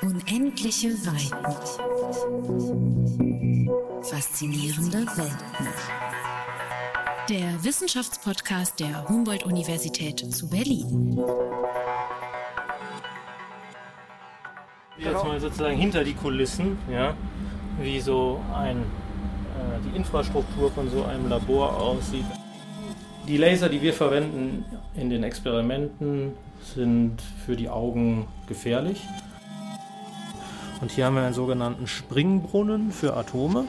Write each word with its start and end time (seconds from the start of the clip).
Unendliche 0.00 0.90
Weiten. 1.06 1.56
Faszinierende 4.02 4.98
Welten. 4.98 5.68
Der 7.28 7.64
Wissenschaftspodcast 7.64 8.78
der 8.78 9.08
Humboldt-Universität 9.08 10.20
zu 10.32 10.48
Berlin. 10.48 11.18
Jetzt 14.98 15.24
mal 15.24 15.40
sozusagen 15.40 15.76
hinter 15.76 16.04
die 16.04 16.14
Kulissen, 16.14 16.78
ja, 16.90 17.14
wie 17.80 18.00
so 18.00 18.40
ein, 18.54 18.76
äh, 18.78 18.82
die 19.84 19.96
Infrastruktur 19.96 20.70
von 20.70 20.88
so 20.90 21.04
einem 21.04 21.28
Labor 21.28 21.76
aussieht. 21.76 22.24
Die 23.26 23.36
Laser, 23.36 23.68
die 23.68 23.82
wir 23.82 23.92
verwenden 23.92 24.64
in 24.94 25.10
den 25.10 25.24
Experimenten, 25.24 26.34
sind 26.74 27.20
für 27.44 27.56
die 27.56 27.68
Augen 27.68 28.28
gefährlich. 28.46 29.02
Und 30.80 30.92
hier 30.92 31.06
haben 31.06 31.16
wir 31.16 31.22
einen 31.22 31.34
sogenannten 31.34 31.86
Springbrunnen 31.86 32.92
für 32.92 33.16
Atome. 33.16 33.64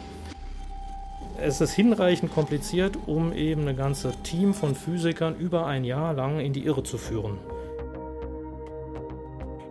Es 1.41 1.59
ist 1.62 1.72
hinreichend 1.72 2.32
kompliziert, 2.32 2.98
um 3.08 3.34
eben 3.34 3.68
ein 3.68 3.76
ganzes 3.76 4.22
Team 4.22 4.54
von 4.54 4.76
Physikern 4.76 5.35
über 5.35 5.66
ein 5.66 5.84
Jahr 5.84 6.13
lang 6.13 6.40
in 6.40 6.54
die 6.54 6.66
Irre 6.66 6.84
zu 6.84 6.98
führen. 6.98 7.38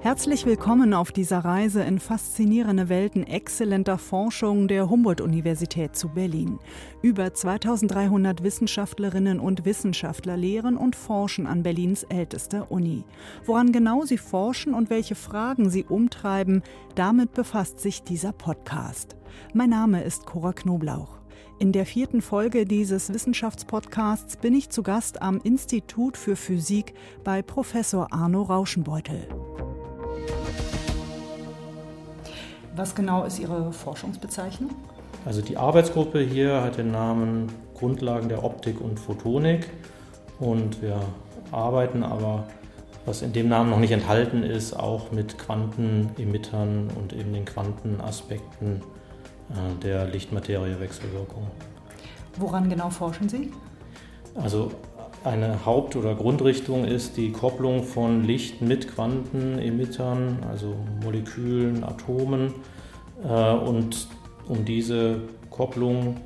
Herzlich 0.08 0.46
willkommen 0.46 0.94
auf 0.94 1.12
dieser 1.12 1.40
Reise 1.40 1.82
in 1.82 1.98
faszinierende 1.98 2.88
Welten 2.88 3.26
exzellenter 3.26 3.98
Forschung 3.98 4.66
der 4.66 4.88
Humboldt-Universität 4.88 5.96
zu 5.96 6.08
Berlin. 6.08 6.58
Über 7.02 7.34
2300 7.34 8.42
Wissenschaftlerinnen 8.42 9.38
und 9.38 9.66
Wissenschaftler 9.66 10.38
lehren 10.38 10.78
und 10.78 10.96
forschen 10.96 11.46
an 11.46 11.62
Berlins 11.62 12.04
ältester 12.04 12.70
Uni. 12.70 13.04
Woran 13.44 13.70
genau 13.70 14.06
sie 14.06 14.16
forschen 14.16 14.72
und 14.72 14.88
welche 14.88 15.14
Fragen 15.14 15.68
sie 15.68 15.84
umtreiben, 15.84 16.62
damit 16.94 17.34
befasst 17.34 17.78
sich 17.78 18.02
dieser 18.02 18.32
Podcast. 18.32 19.14
Mein 19.52 19.68
Name 19.68 20.02
ist 20.04 20.24
Cora 20.24 20.54
Knoblauch. 20.54 21.18
In 21.58 21.72
der 21.72 21.84
vierten 21.84 22.22
Folge 22.22 22.64
dieses 22.64 23.12
Wissenschaftspodcasts 23.12 24.38
bin 24.38 24.54
ich 24.54 24.70
zu 24.70 24.82
Gast 24.82 25.20
am 25.20 25.38
Institut 25.44 26.16
für 26.16 26.34
Physik 26.34 26.94
bei 27.24 27.42
Professor 27.42 28.10
Arno 28.10 28.40
Rauschenbeutel. 28.40 29.28
Was 32.76 32.94
genau 32.94 33.24
ist 33.24 33.38
Ihre 33.40 33.72
Forschungsbezeichnung? 33.72 34.70
Also 35.24 35.42
die 35.42 35.56
Arbeitsgruppe 35.56 36.20
hier 36.20 36.62
hat 36.62 36.78
den 36.78 36.92
Namen 36.92 37.52
Grundlagen 37.74 38.28
der 38.28 38.44
Optik 38.44 38.80
und 38.80 39.00
Photonik 39.00 39.68
und 40.38 40.80
wir 40.80 41.00
arbeiten 41.50 42.02
aber, 42.02 42.46
was 43.04 43.22
in 43.22 43.32
dem 43.32 43.48
Namen 43.48 43.70
noch 43.70 43.78
nicht 43.78 43.90
enthalten 43.90 44.42
ist, 44.42 44.74
auch 44.74 45.10
mit 45.10 45.38
Quantenemittern 45.38 46.88
und 46.96 47.12
eben 47.12 47.32
den 47.32 47.44
Quantenaspekten 47.44 48.82
äh, 49.50 49.82
der 49.82 50.06
Lichtmateriewechselwirkung. 50.06 51.46
Woran 52.36 52.68
genau 52.68 52.90
forschen 52.90 53.28
Sie? 53.28 53.52
Also 54.34 54.70
eine 55.24 55.64
Haupt- 55.64 55.96
oder 55.96 56.14
Grundrichtung 56.14 56.84
ist 56.84 57.16
die 57.16 57.32
Kopplung 57.32 57.82
von 57.82 58.24
Licht 58.24 58.62
mit 58.62 58.94
Quantenemittern, 58.94 60.38
also 60.48 60.74
Molekülen, 61.02 61.84
Atomen. 61.84 62.54
Äh, 63.24 63.52
und 63.52 64.08
um 64.48 64.64
diese 64.64 65.20
Kopplung 65.50 66.16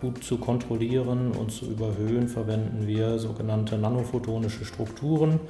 gut 0.00 0.22
zu 0.22 0.38
kontrollieren 0.38 1.32
und 1.32 1.50
zu 1.50 1.66
überhöhen, 1.66 2.28
verwenden 2.28 2.86
wir 2.86 3.18
sogenannte 3.18 3.78
nanophotonische 3.78 4.64
Strukturen. 4.64 5.40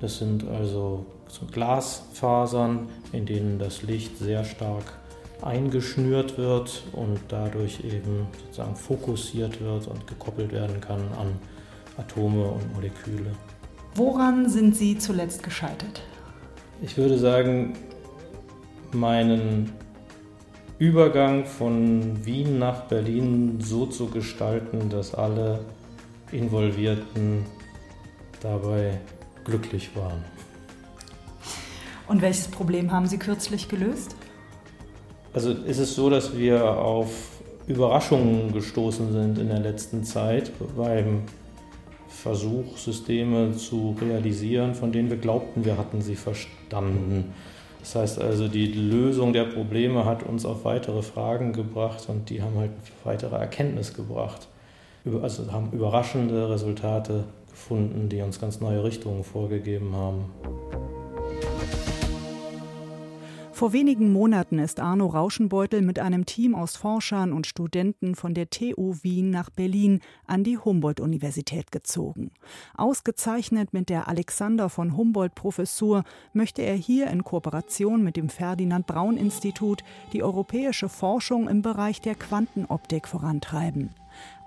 Das 0.00 0.18
sind 0.18 0.48
also 0.48 1.06
Glasfasern, 1.52 2.88
in 3.12 3.26
denen 3.26 3.58
das 3.58 3.82
Licht 3.82 4.18
sehr 4.18 4.44
stark 4.44 4.84
eingeschnürt 5.42 6.36
wird 6.38 6.82
und 6.92 7.20
dadurch 7.28 7.84
eben 7.84 8.26
sozusagen 8.44 8.76
fokussiert 8.76 9.60
wird 9.60 9.86
und 9.86 10.06
gekoppelt 10.06 10.52
werden 10.52 10.80
kann 10.80 11.00
an 11.18 11.38
Atome 12.00 12.44
und 12.44 12.74
Moleküle. 12.74 13.32
Woran 13.94 14.48
sind 14.48 14.76
Sie 14.76 14.98
zuletzt 14.98 15.42
gescheitert? 15.42 16.02
Ich 16.82 16.96
würde 16.96 17.18
sagen, 17.18 17.74
meinen 18.92 19.72
Übergang 20.78 21.44
von 21.44 22.24
Wien 22.24 22.58
nach 22.58 22.82
Berlin 22.84 23.58
so 23.60 23.86
zu 23.86 24.06
gestalten, 24.06 24.88
dass 24.88 25.14
alle 25.14 25.60
Involvierten 26.32 27.44
dabei 28.40 28.98
glücklich 29.44 29.94
waren. 29.94 30.24
Und 32.08 32.22
welches 32.22 32.48
Problem 32.48 32.90
haben 32.92 33.06
Sie 33.06 33.18
kürzlich 33.18 33.68
gelöst? 33.68 34.16
Also 35.32 35.52
ist 35.52 35.78
es 35.78 35.94
so, 35.94 36.08
dass 36.08 36.36
wir 36.36 36.64
auf 36.64 37.10
Überraschungen 37.66 38.52
gestoßen 38.52 39.12
sind 39.12 39.38
in 39.38 39.48
der 39.48 39.60
letzten 39.60 40.02
Zeit 40.02 40.50
beim 40.76 41.22
Versuch, 42.10 42.76
Systeme 42.76 43.52
zu 43.52 43.96
realisieren, 44.00 44.74
von 44.74 44.92
denen 44.92 45.08
wir 45.08 45.16
glaubten, 45.16 45.64
wir 45.64 45.78
hatten 45.78 46.02
sie 46.02 46.16
verstanden. 46.16 47.32
Das 47.80 47.94
heißt 47.94 48.20
also, 48.20 48.48
die 48.48 48.66
Lösung 48.66 49.32
der 49.32 49.44
Probleme 49.44 50.04
hat 50.04 50.22
uns 50.22 50.44
auf 50.44 50.64
weitere 50.64 51.02
Fragen 51.02 51.52
gebracht 51.52 52.04
und 52.08 52.28
die 52.28 52.42
haben 52.42 52.58
halt 52.58 52.72
weitere 53.04 53.36
Erkenntnis 53.36 53.94
gebracht. 53.94 54.48
Also 55.22 55.50
haben 55.50 55.70
überraschende 55.72 56.50
Resultate 56.50 57.24
gefunden, 57.48 58.10
die 58.10 58.20
uns 58.20 58.38
ganz 58.38 58.60
neue 58.60 58.84
Richtungen 58.84 59.24
vorgegeben 59.24 59.94
haben. 59.96 60.99
Vor 63.60 63.74
wenigen 63.74 64.10
Monaten 64.10 64.58
ist 64.58 64.80
Arno 64.80 65.04
Rauschenbeutel 65.04 65.82
mit 65.82 65.98
einem 65.98 66.24
Team 66.24 66.54
aus 66.54 66.76
Forschern 66.76 67.30
und 67.30 67.46
Studenten 67.46 68.14
von 68.14 68.32
der 68.32 68.48
TU 68.48 68.94
Wien 69.02 69.28
nach 69.28 69.50
Berlin 69.50 70.00
an 70.26 70.44
die 70.44 70.56
Humboldt-Universität 70.56 71.70
gezogen. 71.70 72.30
Ausgezeichnet 72.74 73.74
mit 73.74 73.90
der 73.90 74.08
Alexander 74.08 74.70
von 74.70 74.96
Humboldt-Professur 74.96 76.04
möchte 76.32 76.62
er 76.62 76.74
hier 76.74 77.08
in 77.08 77.22
Kooperation 77.22 78.02
mit 78.02 78.16
dem 78.16 78.30
Ferdinand 78.30 78.86
Braun-Institut 78.86 79.84
die 80.14 80.22
europäische 80.22 80.88
Forschung 80.88 81.46
im 81.46 81.60
Bereich 81.60 82.00
der 82.00 82.14
Quantenoptik 82.14 83.06
vorantreiben. 83.06 83.90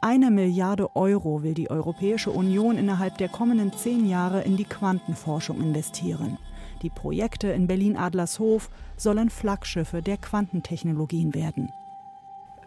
Eine 0.02 0.32
Milliarde 0.32 0.96
Euro 0.96 1.44
will 1.44 1.54
die 1.54 1.70
Europäische 1.70 2.32
Union 2.32 2.80
innerhalb 2.80 3.20
der 3.20 3.30
kommenden 3.30 3.74
zehn 3.74 4.10
Jahre 4.10 4.42
in 4.42 4.58
die 4.58 4.66
Quantenforschung 4.66 5.62
investieren. 5.62 6.40
Die 6.84 6.90
Projekte 6.90 7.48
in 7.48 7.66
Berlin-Adlershof 7.66 8.70
sollen 8.98 9.30
Flaggschiffe 9.30 10.02
der 10.02 10.18
Quantentechnologien 10.18 11.34
werden. 11.34 11.72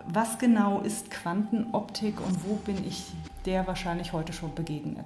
Was 0.08 0.38
genau 0.38 0.80
ist 0.80 1.10
Quantenoptik 1.10 2.20
und 2.20 2.48
wo 2.48 2.54
bin 2.54 2.76
ich 2.86 3.04
der 3.44 3.66
wahrscheinlich 3.66 4.12
heute 4.12 4.32
schon 4.32 4.54
begegnet? 4.54 5.04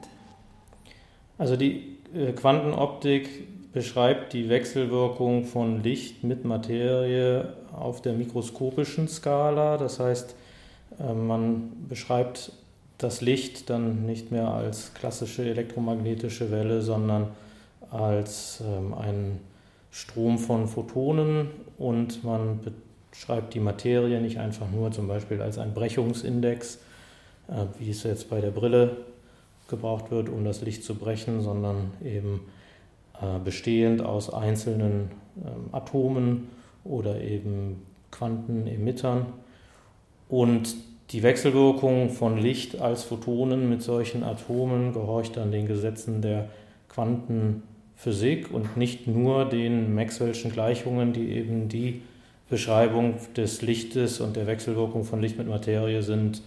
Also 1.39 1.57
die 1.57 1.99
äh, 2.15 2.33
Quantenoptik 2.33 3.73
beschreibt 3.73 4.33
die 4.33 4.49
Wechselwirkung 4.49 5.45
von 5.45 5.83
Licht 5.83 6.23
mit 6.23 6.45
Materie 6.45 7.55
auf 7.73 8.03
der 8.03 8.13
mikroskopischen 8.13 9.09
Skala. 9.09 9.77
Das 9.77 9.99
heißt, 9.99 10.37
äh, 11.01 11.15
man 11.15 11.73
beschreibt 11.89 12.53
das 12.99 13.23
Licht 13.23 13.71
dann 13.71 14.07
nicht 14.07 14.31
mehr 14.31 14.49
als 14.49 14.93
klassische 14.95 15.49
elektromagnetische 15.49 16.51
Welle, 16.51 16.83
sondern 16.83 17.29
als 17.91 18.63
ähm, 18.65 18.95
ein 18.95 19.41
Strom 19.91 20.39
von 20.39 20.69
Photonen 20.69 21.49
und 21.79 22.23
man 22.25 22.61
beschreibt 23.11 23.55
die 23.55 23.61
Materie 23.61 24.21
nicht 24.21 24.39
einfach 24.39 24.71
nur 24.71 24.93
zum 24.93 25.09
Beispiel 25.09 25.43
als 25.43 25.59
ein 25.59 25.75
Brechungsindex, 25.75 26.79
äh, 27.49 27.67
wie 27.79 27.91
es 27.91 28.03
jetzt 28.05 28.31
bei 28.31 28.41
der 28.41 28.51
Brille 28.51 28.97
gebraucht 29.69 30.11
wird, 30.11 30.29
um 30.29 30.45
das 30.45 30.63
Licht 30.63 30.85
zu 30.85 30.95
brechen, 30.95 31.41
sondern 31.41 31.93
eben 32.05 32.41
äh, 33.21 33.39
bestehend 33.43 34.03
aus 34.03 34.33
einzelnen 34.33 35.11
äh, 35.37 35.77
Atomen 35.77 36.49
oder 36.85 37.21
eben 37.21 37.83
Quantenemittern. 38.11 39.27
Und 40.29 40.77
die 41.11 41.23
Wechselwirkung 41.23 42.11
von 42.11 42.39
Licht 42.39 42.81
als 42.81 43.03
Photonen 43.03 43.69
mit 43.69 43.83
solchen 43.83 44.23
Atomen 44.23 44.93
gehorcht 44.93 45.37
dann 45.37 45.51
den 45.51 45.67
Gesetzen 45.67 46.23
der 46.23 46.49
Quanten 46.89 47.63
Physik 48.01 48.51
und 48.51 48.79
nicht 48.79 49.07
nur 49.07 49.45
den 49.45 49.95
Maxwell'schen 49.95 50.51
Gleichungen, 50.51 51.13
die 51.13 51.33
eben 51.33 51.69
die 51.69 52.01
Beschreibung 52.49 53.17
des 53.37 53.61
Lichtes 53.61 54.21
und 54.21 54.37
der 54.37 54.47
Wechselwirkung 54.47 55.05
von 55.05 55.21
Licht 55.21 55.37
mit 55.37 55.47
Materie 55.47 56.03
sind, 56.03 56.41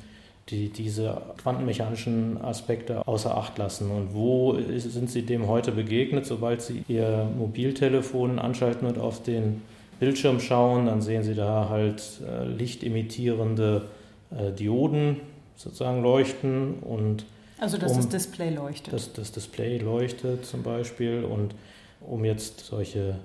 die 0.50 0.70
diese 0.70 1.22
quantenmechanischen 1.38 2.42
Aspekte 2.42 3.08
außer 3.08 3.38
Acht 3.38 3.60
lassen. 3.60 3.92
Und 3.92 4.16
wo 4.16 4.58
sind 4.78 5.12
Sie 5.12 5.22
dem 5.22 5.48
heute 5.48 5.72
begegnet? 5.72 6.26
Sobald 6.26 6.64
Sie 6.64 6.84
Ihr 6.88 7.30
Mobiltelefon 7.38 8.40
anschalten 8.40 8.88
und 8.88 8.98
auf 8.98 9.22
den 9.22 9.62
Bildschirm 10.00 10.40
schauen, 10.40 10.88
dann 10.88 11.04
sehen 11.04 11.22
Sie 11.22 11.36
da 11.36 11.70
halt 11.70 12.02
äh, 12.28 12.46
lichtemittierende 12.46 13.84
äh, 14.32 14.52
Dioden 14.52 15.18
sozusagen 15.56 16.02
leuchten 16.02 16.80
und 16.82 17.26
also 17.64 17.78
dass 17.78 17.92
um, 17.94 17.98
das 17.98 18.10
Display 18.10 18.50
leuchtet. 18.50 18.94
Dass 18.94 19.14
das 19.14 19.32
Display 19.32 19.78
leuchtet 19.78 20.46
zum 20.46 20.64
Beispiel 20.64 21.24
und 21.24 21.56
um 22.02 22.26
jetzt 22.26 22.60
solche 22.60 23.16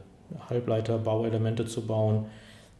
Halbleiterbauelemente 0.48 1.66
zu 1.66 1.84
bauen, 1.86 2.26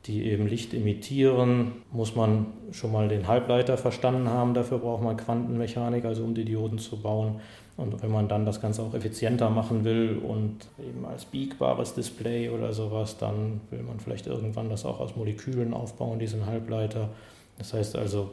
die 0.07 0.25
eben 0.27 0.47
Licht 0.47 0.73
emittieren, 0.73 1.73
muss 1.91 2.15
man 2.15 2.47
schon 2.71 2.93
mal 2.93 3.09
den 3.09 3.27
Halbleiter 3.27 3.77
verstanden 3.77 4.29
haben. 4.29 4.55
Dafür 4.55 4.79
braucht 4.79 5.03
man 5.03 5.17
Quantenmechanik, 5.17 6.05
also 6.05 6.23
um 6.23 6.35
die 6.35 6.45
Dioden 6.45 6.79
zu 6.79 6.97
bauen. 7.03 7.41
Und 7.77 8.01
wenn 8.03 8.13
man 8.13 8.29
dann 8.29 8.47
das 8.47 8.61
Ganze 8.61 8.83
auch 8.83 8.95
effizienter 8.95 9.51
machen 9.51 9.85
will 9.85 10.19
und 10.19 10.69
eben 10.79 11.05
als 11.05 11.25
biegbares 11.25 11.95
Display 11.95 12.51
oder 12.51 12.73
sowas, 12.73 13.19
dann 13.19 13.61
will 13.71 13.83
man 13.83 13.99
vielleicht 13.99 14.29
irgendwann 14.29 14.71
das 14.71 14.85
auch 14.85 15.01
aus 15.01 15.17
Molekülen 15.17 15.75
aufbauen, 15.75 16.21
diesen 16.21 16.47
Halbleiter. 16.47 17.09
Das 17.59 17.75
heißt 17.75 17.97
also, 17.97 18.31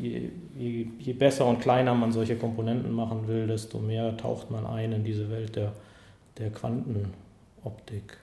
je, 0.00 0.30
je, 0.56 0.86
je, 0.98 1.12
besser 1.12 1.46
und 1.46 1.60
kleiner 1.60 1.94
man 1.94 2.12
solche 2.12 2.36
Komponenten 2.36 2.92
machen 2.92 3.26
will, 3.26 3.46
desto 3.46 3.78
mehr 3.78 4.16
taucht 4.16 4.50
man 4.50 4.64
ein 4.64 4.92
in 4.92 5.04
diese 5.04 5.28
Welt 5.28 5.56
der, 5.56 5.72
der 6.38 6.50
Quantenoptik. 6.50 8.16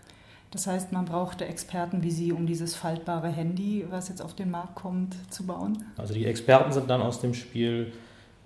Das 0.52 0.66
heißt, 0.66 0.94
man 0.94 1.04
brauchte 1.04 1.46
Experten 1.46 2.02
wie 2.04 2.12
Sie, 2.12 2.32
um 2.32 2.48
dieses 2.48 2.76
faltbare 2.76 3.28
Handy, 3.28 3.86
was 3.90 4.08
jetzt 4.08 4.22
auf 4.22 4.34
den 4.34 4.50
Markt 4.50 4.76
kommt, 4.76 5.16
zu 5.30 5.46
bauen? 5.46 5.84
Also 5.98 6.14
die 6.14 6.26
Experten 6.26 6.72
sind 6.72 6.90
dann 6.90 7.02
aus 7.02 7.20
dem 7.20 7.34
Spiel 7.34 7.92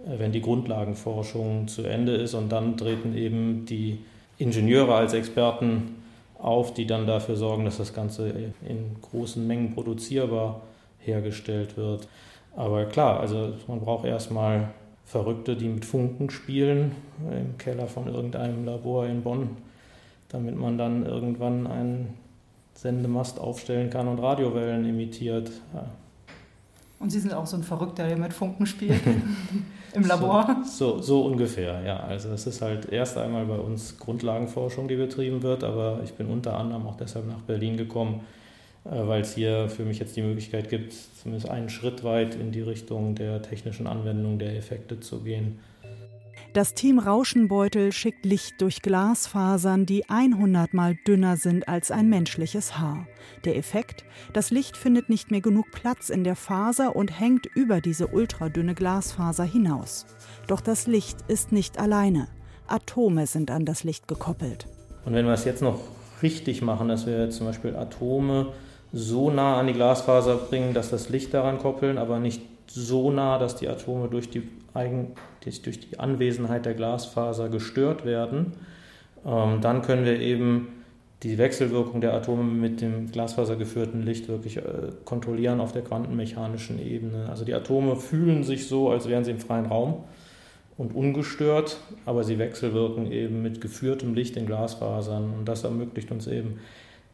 äh, 0.06 0.19
wenn 0.19 0.31
die 0.31 0.42
Grundlagenforschung 0.42 1.68
zu 1.68 1.83
Ende 1.83 2.15
ist. 2.15 2.33
Und 2.33 2.51
dann 2.51 2.77
treten 2.77 3.15
eben 3.15 3.65
die 3.65 4.00
Ingenieure 4.38 4.95
als 4.95 5.13
Experten 5.13 5.95
auf, 6.39 6.74
die 6.74 6.88
dann 6.88 7.06
dafür 7.06 7.36
sorgen, 7.36 7.65
dass 7.65 7.77
das 7.77 7.94
Ganze 7.94 8.30
in 8.68 8.95
großen 9.01 9.45
Mengen 9.45 9.75
produzierbar 9.75 10.62
hergestellt 11.03 11.77
wird. 11.77 12.07
Aber 12.56 12.86
klar, 12.86 13.19
also 13.19 13.53
man 13.68 13.80
braucht 13.80 14.06
erstmal 14.06 14.69
Verrückte, 15.06 15.56
die 15.56 15.68
mit 15.68 15.86
Funken 15.86 16.30
spielen 16.30 16.94
im 17.30 17.57
Keller 17.57 17.88
von 17.88 18.07
irgendeinem 18.07 18.65
Labor 18.65 19.06
in 19.06 19.24
Bonn, 19.24 19.57
damit 20.30 20.56
man 20.57 20.77
dann 20.77 21.06
irgendwann 21.06 21.68
einen 21.68 22.13
Sendemast 22.74 23.39
aufstellen 23.39 23.89
kann 23.89 24.07
und 24.07 24.19
Radiowellen 24.19 24.86
imitiert. 24.86 25.51
Und 27.00 27.09
Sie 27.09 27.19
sind 27.19 27.33
auch 27.33 27.45
so 27.45 27.57
ein 27.57 27.63
Verrückter, 27.63 28.07
der 28.07 28.18
mit 28.18 28.31
Funken 28.31 28.65
spielt 28.65 29.01
im 29.94 30.06
Labor? 30.06 30.63
So, 30.65 30.97
so, 30.97 31.01
so, 31.01 31.25
ungefähr, 31.25 31.81
ja. 31.81 32.00
Also 32.01 32.30
es 32.30 32.47
ist 32.47 32.62
halt 32.62 32.92
erst 32.92 33.18
einmal 33.18 33.45
bei 33.45 33.57
uns 33.57 33.97
Grundlagenforschung, 33.97 34.88
die 34.88 34.95
betrieben 34.95 35.42
wird, 35.42 35.63
aber 35.63 36.00
ich 36.04 36.13
bin 36.13 36.27
unter 36.27 36.57
anderem 36.57 36.88
auch 36.88 36.95
deshalb 36.95 37.27
nach 37.27 37.42
Berlin 37.42 37.75
gekommen, 37.75 38.21
äh, 38.21 38.40
weil 38.83 39.22
es 39.22 39.36
hier 39.36 39.69
für 39.69 39.83
mich 39.83 40.00
jetzt 40.00 40.16
die 40.16 40.22
Möglichkeit 40.22 40.69
gibt, 40.69 40.94
zumindest 41.22 41.50
einen 41.50 41.69
Schritt 41.69 42.04
weit 42.04 42.36
in 42.36 42.51
die 42.51 42.62
Richtung 42.62 43.16
der 43.16 43.42
technischen 43.42 43.88
Anwendung 43.88 44.39
der 44.39 44.56
Effekte 44.56 45.00
zu 45.00 45.22
gehen. 45.22 45.60
Das 46.54 46.74
Team 46.74 47.00
Rauschenbeutel 47.00 47.94
schickt 47.94 48.25
Licht 48.25 48.60
durch 48.60 48.81
Glasfasern, 48.81 49.86
die 49.86 50.10
100 50.10 50.74
mal 50.74 50.95
dünner 51.07 51.38
sind 51.38 51.69
als 51.69 51.92
ein 51.92 52.10
menschliches 52.10 52.78
Haar. 52.78 53.07
Der 53.45 53.56
Effekt? 53.56 54.04
Das 54.33 54.51
Licht 54.51 54.75
findet 54.75 55.07
nicht 55.07 55.31
mehr 55.31 55.39
genug 55.39 55.72
Platz 55.72 56.10
in 56.10 56.25
der 56.25 56.36
Faser 56.36 56.94
und 56.94 57.18
hängt 57.18 57.45
über 57.45 57.80
diese 57.80 58.07
ultradünne 58.07 58.75
Glasfaser 58.75 59.45
hinaus. 59.45 60.06
Doch 60.48 60.60
das 60.60 60.88
Licht 60.88 61.19
ist 61.30 61.54
nicht 61.54 61.80
alleine. 61.80 62.28
Atome 62.68 63.28
sind 63.28 63.50
an 63.50 63.63
das 63.63 63.86
Licht 63.86 64.10
gekoppelt. 64.10 64.68
Und 65.06 65.13
wenn 65.13 65.25
wir 65.25 65.33
es 65.33 65.45
jetzt 65.45 65.62
noch 65.62 65.80
richtig 66.22 66.62
machen, 66.62 66.89
dass 66.89 67.06
wir 67.06 67.30
zum 67.30 67.48
Beispiel 67.48 67.78
Atome 67.78 68.51
so 68.93 69.29
nah 69.29 69.59
an 69.59 69.67
die 69.67 69.73
Glasfaser 69.73 70.35
bringen, 70.35 70.73
dass 70.73 70.89
das 70.89 71.09
Licht 71.09 71.33
daran 71.33 71.59
koppeln, 71.59 71.97
aber 71.97 72.19
nicht 72.19 72.41
so 72.67 73.11
nah, 73.11 73.38
dass 73.38 73.55
die 73.55 73.67
Atome 73.67 74.07
durch 74.07 74.29
die 74.29 74.43
eigentlich 74.73 75.61
durch 75.61 75.79
die 75.79 75.99
Anwesenheit 75.99 76.65
der 76.65 76.73
Glasfaser 76.73 77.49
gestört 77.49 78.05
werden, 78.05 78.53
ähm, 79.25 79.59
dann 79.61 79.81
können 79.81 80.05
wir 80.05 80.19
eben 80.19 80.69
die 81.23 81.38
Wechselwirkung 81.38 82.01
der 82.01 82.13
Atome 82.13 82.43
mit 82.43 82.81
dem 82.81 83.11
glasfasergeführten 83.11 84.01
Licht 84.01 84.27
wirklich 84.27 84.57
äh, 84.57 84.63
kontrollieren 85.05 85.59
auf 85.59 85.71
der 85.71 85.83
quantenmechanischen 85.83 86.79
Ebene. 86.79 87.27
Also 87.29 87.45
die 87.45 87.53
Atome 87.53 87.95
fühlen 87.95 88.44
sich 88.44 88.67
so, 88.67 88.89
als 88.89 89.07
wären 89.07 89.23
sie 89.23 89.31
im 89.31 89.39
freien 89.39 89.67
Raum 89.67 90.03
und 90.77 90.95
ungestört, 90.95 91.77
aber 92.05 92.23
sie 92.23 92.39
wechselwirken 92.39 93.11
eben 93.11 93.44
mit 93.44 93.61
geführtem 93.61 94.15
Licht 94.15 94.35
in 94.35 94.47
Glasfasern 94.47 95.31
und 95.37 95.45
das 95.45 95.63
ermöglicht 95.63 96.11
uns 96.11 96.25
eben 96.25 96.59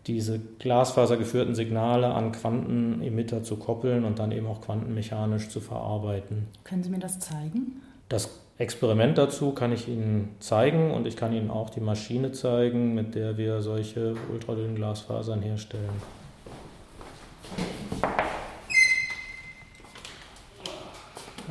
diese 0.08 0.40
glasfasergeführten 0.60 1.54
Signale 1.54 2.14
an 2.14 2.32
Quantenemitter 2.32 3.44
zu 3.44 3.58
koppeln 3.58 4.06
und 4.06 4.20
dann 4.20 4.32
eben 4.32 4.48
auch 4.48 4.62
quantenmechanisch 4.62 5.50
zu 5.50 5.60
verarbeiten. 5.60 6.48
Können 6.64 6.84
Sie 6.84 6.90
mir 6.90 7.00
das 7.00 7.20
zeigen? 7.20 7.82
Das 8.10 8.40
Experiment 8.58 9.18
dazu 9.18 9.52
kann 9.52 9.72
ich 9.72 9.88
Ihnen 9.88 10.36
zeigen 10.40 10.92
und 10.92 11.06
ich 11.06 11.18
kann 11.18 11.34
Ihnen 11.34 11.52
auch 11.52 11.70
die 11.70 11.82
Maschine 11.82 12.32
zeigen, 12.32 12.96
mit 12.96 13.16
der 13.16 13.38
wir 13.38 13.62
solche 13.62 14.16
ultradünnen 14.32 14.76
Glasfasern 14.76 15.42
herstellen. 15.42 15.90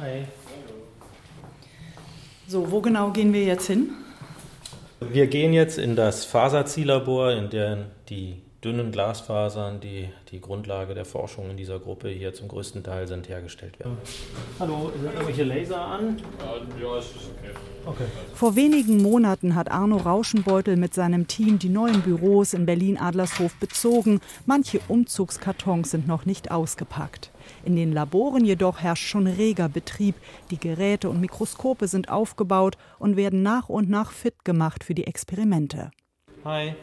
Hi. 0.00 0.24
So, 2.48 2.70
wo 2.70 2.80
genau 2.80 3.10
gehen 3.10 3.32
wir 3.32 3.44
jetzt 3.44 3.66
hin? 3.66 3.90
Wir 5.00 5.26
gehen 5.26 5.52
jetzt 5.52 5.78
in 5.78 5.94
das 5.94 6.24
Faserziellabor, 6.24 7.32
in 7.32 7.50
dem 7.50 7.84
die 8.08 8.42
dünnen 8.66 8.90
Glasfasern, 8.90 9.78
die 9.78 10.08
die 10.32 10.40
Grundlage 10.40 10.92
der 10.94 11.04
Forschung 11.04 11.50
in 11.50 11.56
dieser 11.56 11.78
Gruppe 11.78 12.08
hier 12.08 12.34
zum 12.34 12.48
größten 12.48 12.82
Teil 12.82 13.06
sind, 13.06 13.28
hergestellt 13.28 13.78
werden. 13.78 13.96
Hallo, 14.58 14.90
sind 15.00 15.12
irgendwelche 15.12 15.44
Laser 15.44 15.80
an? 15.80 16.20
Ja, 16.82 16.98
ist 16.98 17.14
okay. 17.38 17.52
okay. 17.86 18.04
Vor 18.34 18.56
wenigen 18.56 19.00
Monaten 19.00 19.54
hat 19.54 19.70
Arno 19.70 19.98
Rauschenbeutel 19.98 20.76
mit 20.76 20.94
seinem 20.94 21.28
Team 21.28 21.60
die 21.60 21.68
neuen 21.68 22.02
Büros 22.02 22.54
in 22.54 22.66
Berlin-Adlershof 22.66 23.54
bezogen. 23.60 24.20
Manche 24.46 24.80
Umzugskartons 24.88 25.92
sind 25.92 26.08
noch 26.08 26.26
nicht 26.26 26.50
ausgepackt. 26.50 27.30
In 27.64 27.76
den 27.76 27.92
Laboren 27.92 28.44
jedoch 28.44 28.80
herrscht 28.80 29.06
schon 29.06 29.28
reger 29.28 29.68
Betrieb. 29.68 30.16
Die 30.50 30.58
Geräte 30.58 31.08
und 31.08 31.20
Mikroskope 31.20 31.86
sind 31.86 32.08
aufgebaut 32.08 32.76
und 32.98 33.16
werden 33.16 33.44
nach 33.44 33.68
und 33.68 33.88
nach 33.88 34.10
fit 34.10 34.44
gemacht 34.44 34.82
für 34.82 34.94
die 34.94 35.06
Experimente. 35.06 35.92
Hi. 36.44 36.74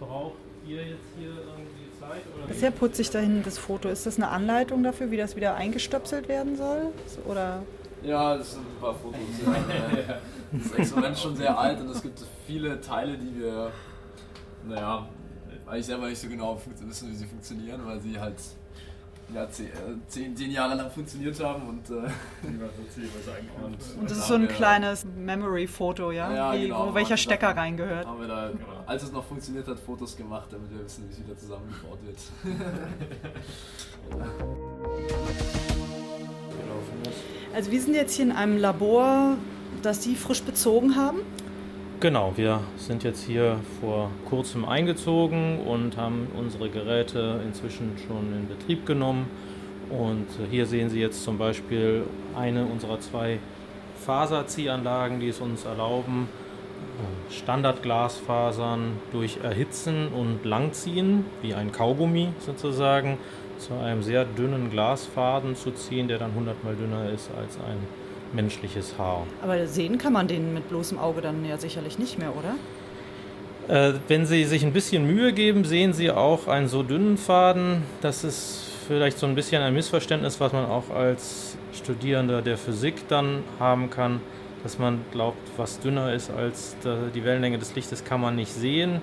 Braucht 0.00 0.47
ihr 0.68 0.82
jetzt 0.82 1.08
hier 1.18 1.30
irgendwie 1.30 1.98
Zeit? 1.98 2.22
Oder 2.36 2.46
Bisher 2.46 2.70
putze 2.70 3.02
ich 3.02 3.10
dahin 3.10 3.42
das 3.42 3.58
Foto. 3.58 3.88
Ist 3.88 4.06
das 4.06 4.16
eine 4.16 4.28
Anleitung 4.28 4.82
dafür, 4.82 5.10
wie 5.10 5.16
das 5.16 5.36
wieder 5.36 5.54
eingestöpselt 5.54 6.28
werden 6.28 6.56
soll? 6.56 6.92
Oder? 7.26 7.62
Ja, 8.02 8.36
das 8.36 8.52
sind 8.52 8.62
ein 8.62 8.80
paar 8.80 8.94
Fotos. 8.94 9.20
das 10.52 10.72
Experiment 10.72 11.16
ist 11.16 11.22
schon 11.22 11.36
sehr 11.36 11.58
alt 11.58 11.80
und 11.80 11.88
es 11.90 12.02
gibt 12.02 12.20
viele 12.46 12.80
Teile, 12.80 13.16
die 13.18 13.40
wir, 13.40 13.72
naja, 14.68 15.08
eigentlich 15.66 15.86
selber 15.86 16.08
nicht 16.08 16.20
so 16.20 16.28
genau 16.28 16.60
wissen, 16.80 17.10
wie 17.10 17.14
sie 17.14 17.26
funktionieren, 17.26 17.80
weil 17.84 18.00
sie 18.00 18.18
halt 18.18 18.36
ja, 19.34 19.50
zehn, 19.50 19.66
äh, 19.66 19.70
zehn, 20.08 20.36
zehn, 20.36 20.50
Jahre 20.50 20.74
lang 20.74 20.90
funktioniert 20.90 21.42
haben 21.42 21.68
und, 21.68 21.90
äh, 21.90 21.94
und, 21.94 22.10
und 24.00 24.10
das 24.10 24.18
ist 24.18 24.28
so 24.28 24.34
ein 24.34 24.48
kleines 24.48 25.04
Memory-Foto, 25.04 26.12
ja? 26.12 26.32
ja 26.32 26.54
wie, 26.54 26.68
genau, 26.68 26.88
wo 26.88 26.94
welcher 26.94 27.16
Stecker 27.16 27.56
reingehört. 27.56 28.06
Haben 28.06 28.20
wir 28.20 28.28
da, 28.28 28.50
als 28.86 29.02
es 29.02 29.12
noch 29.12 29.24
funktioniert 29.24 29.66
hat, 29.66 29.78
Fotos 29.78 30.16
gemacht, 30.16 30.48
damit 30.50 30.70
wir 30.70 30.84
wissen, 30.84 31.08
wie 31.08 31.12
es 31.12 31.24
wieder 31.24 31.36
zusammengebaut 31.36 31.98
wird. 32.04 32.18
also 37.54 37.70
wir 37.70 37.80
sind 37.80 37.94
jetzt 37.94 38.14
hier 38.14 38.24
in 38.24 38.32
einem 38.32 38.56
Labor, 38.56 39.36
das 39.82 40.02
Sie 40.02 40.14
frisch 40.14 40.42
bezogen 40.42 40.96
haben. 40.96 41.18
Genau, 42.00 42.32
wir 42.36 42.60
sind 42.76 43.02
jetzt 43.02 43.24
hier 43.24 43.56
vor 43.80 44.12
kurzem 44.28 44.64
eingezogen 44.64 45.58
und 45.58 45.96
haben 45.96 46.28
unsere 46.38 46.68
Geräte 46.68 47.40
inzwischen 47.44 47.96
schon 48.06 48.32
in 48.32 48.46
Betrieb 48.46 48.86
genommen. 48.86 49.28
Und 49.90 50.26
hier 50.48 50.66
sehen 50.66 50.90
Sie 50.90 51.00
jetzt 51.00 51.24
zum 51.24 51.38
Beispiel 51.38 52.04
eine 52.36 52.66
unserer 52.66 53.00
zwei 53.00 53.40
Faserziehanlagen, 53.96 55.18
die 55.18 55.30
es 55.30 55.40
uns 55.40 55.64
erlauben, 55.64 56.28
Standardglasfasern 57.30 58.92
durch 59.10 59.38
Erhitzen 59.42 60.06
und 60.06 60.44
Langziehen, 60.44 61.24
wie 61.42 61.54
ein 61.54 61.72
Kaugummi 61.72 62.28
sozusagen, 62.38 63.18
zu 63.58 63.74
einem 63.74 64.04
sehr 64.04 64.24
dünnen 64.24 64.70
Glasfaden 64.70 65.56
zu 65.56 65.72
ziehen, 65.72 66.06
der 66.06 66.18
dann 66.18 66.30
100 66.30 66.62
mal 66.62 66.76
dünner 66.76 67.10
ist 67.10 67.28
als 67.36 67.56
ein 67.56 67.97
menschliches 68.32 68.94
Haar. 68.98 69.26
Aber 69.42 69.66
sehen 69.66 69.98
kann 69.98 70.12
man 70.12 70.28
den 70.28 70.54
mit 70.54 70.68
bloßem 70.68 70.98
Auge 70.98 71.20
dann 71.20 71.44
ja 71.44 71.58
sicherlich 71.58 71.98
nicht 71.98 72.18
mehr, 72.18 72.32
oder? 72.36 72.54
Äh, 73.68 73.94
wenn 74.08 74.26
Sie 74.26 74.44
sich 74.44 74.64
ein 74.64 74.72
bisschen 74.72 75.06
Mühe 75.06 75.32
geben, 75.32 75.64
sehen 75.64 75.92
Sie 75.92 76.10
auch 76.10 76.48
einen 76.48 76.68
so 76.68 76.82
dünnen 76.82 77.18
Faden. 77.18 77.82
Das 78.00 78.24
ist 78.24 78.64
vielleicht 78.86 79.18
so 79.18 79.26
ein 79.26 79.34
bisschen 79.34 79.62
ein 79.62 79.74
Missverständnis, 79.74 80.40
was 80.40 80.52
man 80.52 80.64
auch 80.64 80.90
als 80.90 81.56
Studierender 81.74 82.40
der 82.40 82.56
Physik 82.56 83.06
dann 83.08 83.42
haben 83.58 83.90
kann, 83.90 84.20
dass 84.62 84.78
man 84.78 85.00
glaubt, 85.12 85.38
was 85.56 85.78
dünner 85.80 86.12
ist 86.14 86.30
als 86.30 86.76
die 87.14 87.24
Wellenlänge 87.24 87.58
des 87.58 87.74
Lichtes, 87.74 88.04
kann 88.04 88.20
man 88.20 88.36
nicht 88.36 88.52
sehen. 88.52 89.00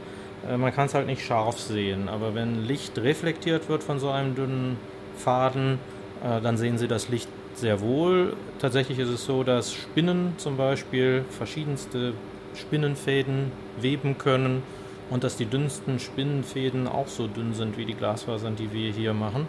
Äh, 0.50 0.58
man 0.58 0.74
kann 0.74 0.88
es 0.88 0.94
halt 0.94 1.08
nicht 1.08 1.24
scharf 1.24 1.60
sehen, 1.60 2.10
aber 2.10 2.36
wenn 2.36 2.66
Licht 2.66 2.98
reflektiert 2.98 3.70
wird 3.70 3.84
von 3.84 4.00
so 4.00 4.10
einem 4.10 4.36
dünnen 4.36 4.78
Faden, 5.18 5.80
äh, 6.24 6.42
dann 6.42 6.58
sehen 6.58 6.78
Sie 6.78 6.88
das 6.88 7.10
Licht 7.10 7.30
sehr 7.58 7.82
wohl. 7.82 8.36
Tatsächlich 8.60 9.00
ist 9.00 9.10
es 9.10 9.26
so, 9.26 9.44
dass 9.44 9.74
Spinnen 9.74 10.34
zum 10.38 10.58
Beispiel 10.58 11.24
verschiedenste 11.30 12.14
Spinnenfäden 12.56 13.52
weben 13.80 14.18
können 14.18 14.64
und 15.10 15.24
dass 15.24 15.38
die 15.38 15.46
dünnsten 15.46 16.00
Spinnenfäden 16.00 16.88
auch 16.88 17.08
so 17.08 17.28
dünn 17.28 17.54
sind 17.54 17.78
wie 17.78 17.86
die 17.86 17.94
Glasfasern, 17.94 18.56
die 18.56 18.72
wir 18.72 18.92
hier 18.92 19.14
machen. 19.14 19.48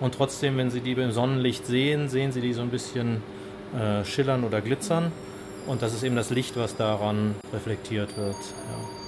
Und 0.00 0.14
trotzdem, 0.14 0.56
wenn 0.56 0.70
Sie 0.70 0.80
die 0.80 0.92
im 0.92 1.12
Sonnenlicht 1.12 1.66
sehen, 1.66 2.08
sehen 2.08 2.32
Sie 2.32 2.40
die 2.40 2.52
so 2.52 2.62
ein 2.62 2.70
bisschen 2.70 3.22
äh, 3.74 4.04
schillern 4.04 4.44
oder 4.44 4.60
glitzern. 4.60 5.12
Und 5.66 5.82
das 5.82 5.94
ist 5.94 6.02
eben 6.02 6.16
das 6.16 6.30
Licht, 6.30 6.56
was 6.56 6.76
daran 6.76 7.36
reflektiert 7.52 8.16
wird. 8.16 8.34
Ja. 8.34 9.02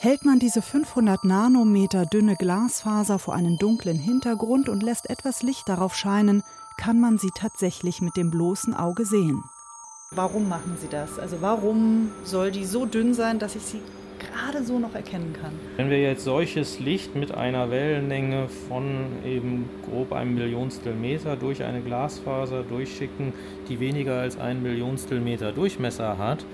Hält 0.00 0.24
man 0.24 0.38
diese 0.38 0.62
500 0.62 1.24
Nanometer 1.24 2.06
dünne 2.06 2.36
Glasfaser 2.36 3.18
vor 3.18 3.34
einen 3.34 3.58
dunklen 3.58 3.98
Hintergrund 3.98 4.68
und 4.68 4.82
lässt 4.82 5.10
etwas 5.10 5.42
Licht 5.42 5.68
darauf 5.68 5.94
scheinen, 5.94 6.42
kann 6.76 7.00
man 7.00 7.18
sie 7.18 7.30
tatsächlich 7.34 8.00
mit 8.00 8.16
dem 8.16 8.30
bloßen 8.30 8.74
Auge 8.74 9.04
sehen. 9.04 9.42
Warum 10.12 10.48
machen 10.48 10.76
Sie 10.80 10.88
das? 10.88 11.18
Also 11.18 11.38
warum 11.40 12.12
soll 12.22 12.52
die 12.52 12.64
so 12.64 12.86
dünn 12.86 13.12
sein, 13.12 13.40
dass 13.40 13.56
ich 13.56 13.62
sie 13.62 13.80
gerade 14.18 14.64
so 14.64 14.78
noch 14.78 14.94
erkennen 14.94 15.32
kann? 15.32 15.52
Wenn 15.76 15.90
wir 15.90 16.00
jetzt 16.00 16.24
solches 16.24 16.78
Licht 16.78 17.16
mit 17.16 17.34
einer 17.34 17.70
Wellenlänge 17.70 18.48
von 18.68 19.06
eben 19.24 19.68
grob 19.84 20.12
einem 20.12 20.34
Millionstel 20.34 20.94
Meter 20.94 21.36
durch 21.36 21.64
eine 21.64 21.80
Glasfaser 21.80 22.62
durchschicken, 22.62 23.32
die 23.68 23.80
weniger 23.80 24.20
als 24.20 24.38
ein 24.38 24.62
Millionstel 24.62 25.20
Meter 25.20 25.52
Durchmesser 25.52 26.18
hat, 26.18 26.44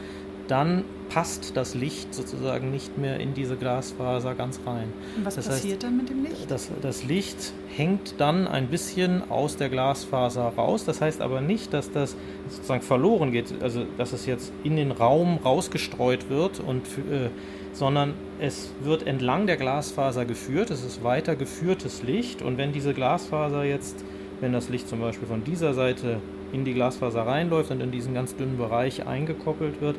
dann 0.53 0.85
passt 1.09 1.57
das 1.57 1.75
Licht 1.75 2.15
sozusagen 2.15 2.71
nicht 2.71 2.99
mehr 2.99 3.19
in 3.21 3.33
diese 3.33 3.57
Glasfaser 3.57 4.35
ganz 4.35 4.61
rein. 4.67 4.93
Und 5.17 5.25
was 5.25 5.37
das 5.37 5.49
passiert 5.49 5.77
heißt, 5.77 5.83
dann 5.85 5.97
mit 5.97 6.11
dem 6.11 6.25
Licht? 6.25 6.51
Das, 6.51 6.71
das 6.83 7.05
Licht 7.05 7.55
hängt 7.75 8.21
dann 8.21 8.47
ein 8.47 8.67
bisschen 8.67 9.31
aus 9.31 9.57
der 9.57 9.71
Glasfaser 9.71 10.43
raus. 10.43 10.85
Das 10.85 11.01
heißt 11.01 11.23
aber 11.23 11.41
nicht, 11.41 11.73
dass 11.73 11.91
das 11.91 12.17
sozusagen 12.51 12.83
verloren 12.83 13.33
geht, 13.33 13.63
also 13.63 13.87
dass 13.97 14.13
es 14.13 14.27
jetzt 14.27 14.53
in 14.63 14.77
den 14.77 14.91
Raum 14.91 15.39
rausgestreut 15.43 16.29
wird, 16.29 16.61
und, 16.61 16.87
äh, 17.11 17.31
sondern 17.73 18.13
es 18.39 18.73
wird 18.83 19.07
entlang 19.07 19.47
der 19.47 19.57
Glasfaser 19.57 20.27
geführt. 20.27 20.71
Es 20.71 20.85
ist 20.85 21.03
weiter 21.03 21.35
geführtes 21.35 22.03
Licht. 22.03 22.43
Und 22.43 22.59
wenn 22.59 22.73
diese 22.73 22.93
Glasfaser 22.93 23.65
jetzt, 23.65 24.05
wenn 24.41 24.53
das 24.53 24.69
Licht 24.69 24.87
zum 24.87 25.01
Beispiel 25.01 25.27
von 25.27 25.45
dieser 25.45 25.73
Seite 25.73 26.21
in 26.53 26.65
die 26.65 26.75
Glasfaser 26.75 27.27
reinläuft 27.27 27.71
und 27.71 27.81
in 27.81 27.91
diesen 27.91 28.15
ganz 28.15 28.37
dünnen 28.37 28.59
Bereich 28.59 29.07
eingekoppelt 29.07 29.81
wird, 29.81 29.97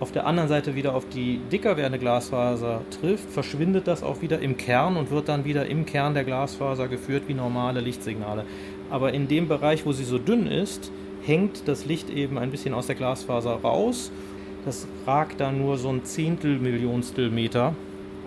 auf 0.00 0.12
der 0.12 0.26
anderen 0.26 0.48
Seite 0.48 0.74
wieder 0.74 0.94
auf 0.94 1.08
die 1.08 1.40
dicker 1.52 1.76
werdende 1.76 1.98
Glasfaser 1.98 2.80
trifft, 3.00 3.30
verschwindet 3.30 3.86
das 3.86 4.02
auch 4.02 4.22
wieder 4.22 4.40
im 4.40 4.56
Kern 4.56 4.96
und 4.96 5.10
wird 5.10 5.28
dann 5.28 5.44
wieder 5.44 5.66
im 5.66 5.84
Kern 5.84 6.14
der 6.14 6.24
Glasfaser 6.24 6.88
geführt 6.88 7.24
wie 7.28 7.34
normale 7.34 7.80
Lichtsignale. 7.80 8.44
Aber 8.90 9.12
in 9.12 9.28
dem 9.28 9.46
Bereich, 9.46 9.84
wo 9.84 9.92
sie 9.92 10.04
so 10.04 10.18
dünn 10.18 10.46
ist, 10.46 10.90
hängt 11.22 11.68
das 11.68 11.84
Licht 11.84 12.08
eben 12.08 12.38
ein 12.38 12.50
bisschen 12.50 12.72
aus 12.72 12.86
der 12.86 12.96
Glasfaser 12.96 13.52
raus. 13.52 14.10
Das 14.64 14.88
ragt 15.06 15.40
dann 15.40 15.58
nur 15.58 15.76
so 15.76 15.90
ein 15.90 16.04
Zehntel 16.04 16.58
Millionstel 16.58 17.30
Meter 17.30 17.74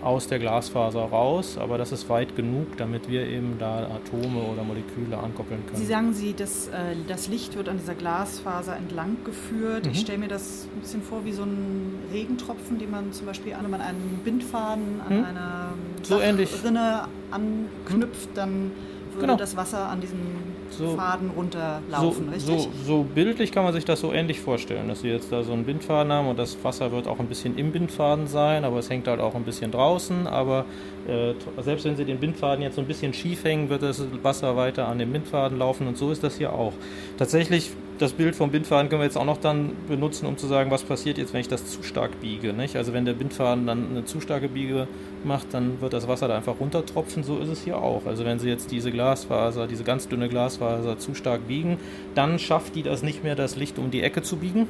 aus 0.04 0.28
der 0.28 0.40
Glasfaser 0.40 1.02
raus, 1.02 1.58
aber 1.58 1.78
das 1.78 1.92
ist 1.92 2.10
weit 2.10 2.36
genug, 2.36 2.78
damit 2.78 3.10
wir 3.10 3.26
eben 3.26 3.58
da 3.60 3.88
Atome 3.88 4.42
oder 4.42 4.64
Moleküle 4.64 5.18
ankoppeln 5.18 5.66
können. 5.66 5.78
Sie 5.78 5.86
sagen 5.86 6.14
Sie, 6.14 6.34
dass 6.34 6.68
äh, 6.68 6.96
das 7.08 7.28
Licht 7.28 7.56
wird 7.56 7.70
an 7.70 7.78
dieser 7.78 7.96
Glasfaser 7.96 8.76
entlang 8.76 9.18
geführt. 9.24 9.86
Mhm. 9.86 9.92
Ich 9.92 10.02
stelle 10.02 10.18
mir 10.18 10.28
das 10.28 10.68
ein 10.76 10.82
bisschen 10.82 11.02
vor 11.02 11.26
wie 11.26 11.32
so 11.32 11.44
ein 11.44 12.00
Regentropfen, 12.12 12.80
den 12.80 12.92
man 12.92 13.14
zum 13.14 13.28
Beispiel 13.28 13.54
an, 13.54 13.74
einen 13.74 14.22
Bindfaden 14.24 15.02
an 15.08 15.18
mhm. 15.18 15.26
einer 15.26 15.74
so 16.04 16.18
Rinne 16.18 17.08
anknüpft, 17.32 18.30
dann 18.36 18.72
würde 19.14 19.28
genau. 19.28 19.38
das 19.38 19.56
Wasser 19.56 19.88
an 19.88 20.02
diesen 20.02 20.53
so, 20.78 20.96
Faden 20.96 21.32
runterlaufen, 21.36 22.26
so, 22.38 22.54
richtig? 22.54 22.64
So, 22.64 22.72
so, 22.86 23.04
bildlich 23.04 23.52
kann 23.52 23.64
man 23.64 23.74
sich 23.74 23.86
das 23.86 24.00
so 24.00 24.14
ähnlich 24.14 24.40
vorstellen, 24.40 24.88
dass 24.88 25.02
sie 25.02 25.10
jetzt 25.10 25.32
da 25.32 25.44
so 25.44 25.54
einen 25.54 25.66
Bindfaden 25.66 26.12
haben 26.12 26.28
und 26.28 26.40
das 26.40 26.58
Wasser 26.64 26.92
wird 26.92 27.08
auch 27.08 27.20
ein 27.20 27.28
bisschen 27.28 27.58
im 27.58 27.72
Bindfaden 27.72 28.28
sein, 28.28 28.66
aber 28.66 28.80
es 28.80 28.90
hängt 28.90 29.08
halt 29.08 29.20
auch 29.20 29.36
ein 29.36 29.44
bisschen 29.44 29.72
draußen. 29.72 30.28
Aber 30.28 30.66
äh, 31.08 31.34
selbst 31.62 31.86
wenn 31.86 31.96
sie 31.96 32.06
den 32.06 32.20
Bindfaden 32.20 32.64
jetzt 32.64 32.76
so 32.76 32.82
ein 32.82 32.88
bisschen 32.88 33.14
schief 33.14 33.44
hängen, 33.44 33.70
wird 33.70 33.84
das 33.84 34.04
Wasser 34.22 34.56
weiter 34.56 34.88
an 34.88 35.00
dem 35.00 35.12
Bindfaden 35.12 35.58
laufen 35.58 35.88
und 35.88 35.98
so 35.98 36.12
ist 36.12 36.24
das 36.24 36.38
hier 36.38 36.54
auch. 36.54 36.74
Tatsächlich 37.18 37.72
das 38.04 38.12
Bild 38.14 38.36
vom 38.36 38.52
Bindfaden 38.52 38.90
können 38.90 39.00
wir 39.02 39.06
jetzt 39.06 39.18
auch 39.18 39.26
noch 39.26 39.38
dann 39.38 39.72
benutzen, 39.88 40.26
um 40.26 40.38
zu 40.38 40.46
sagen, 40.46 40.70
was 40.72 40.84
passiert 40.84 41.18
jetzt, 41.18 41.34
wenn 41.34 41.40
ich 41.40 41.48
das 41.48 41.68
zu 41.68 41.84
stark 41.84 42.20
biege. 42.20 42.52
Nicht? 42.52 42.76
Also 42.76 42.92
wenn 42.92 43.06
der 43.06 43.14
Bindfaden 43.14 43.66
dann 43.66 43.92
eine 43.92 44.04
zu 44.04 44.20
starke 44.20 44.50
Biege 44.50 44.90
macht, 45.24 45.54
dann 45.54 45.80
wird 45.80 45.94
das 45.94 46.08
Wasser 46.08 46.28
da 46.28 46.36
einfach 46.36 46.60
runtertropfen. 46.60 47.24
So 47.24 47.40
ist 47.40 47.48
es 47.48 47.64
hier 47.64 47.78
auch. 47.78 48.06
Also 48.06 48.26
wenn 48.26 48.40
Sie 48.40 48.50
jetzt 48.50 48.72
diese 48.72 48.92
Glasfaser, 48.92 49.68
diese 49.68 49.86
ganz 49.86 50.10
dünne 50.10 50.28
Glasfaser 50.28 51.00
zu 51.00 51.16
stark 51.16 51.48
biegen, 51.48 51.78
dann 52.14 52.40
schafft 52.40 52.76
die 52.76 52.84
das 52.84 53.04
nicht 53.04 53.24
mehr, 53.24 53.36
das 53.36 53.56
Licht 53.56 53.80
um 53.80 53.90
die 53.90 54.04
Ecke 54.04 54.22
zu 54.22 54.36
biegen. 54.36 54.68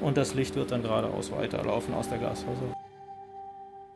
Und 0.00 0.16
das 0.16 0.34
Licht 0.34 0.56
wird 0.56 0.72
dann 0.72 0.82
geradeaus 0.82 1.30
weiterlaufen 1.30 1.94
aus 1.94 2.08
der 2.08 2.18
Glasfaser. 2.18 2.74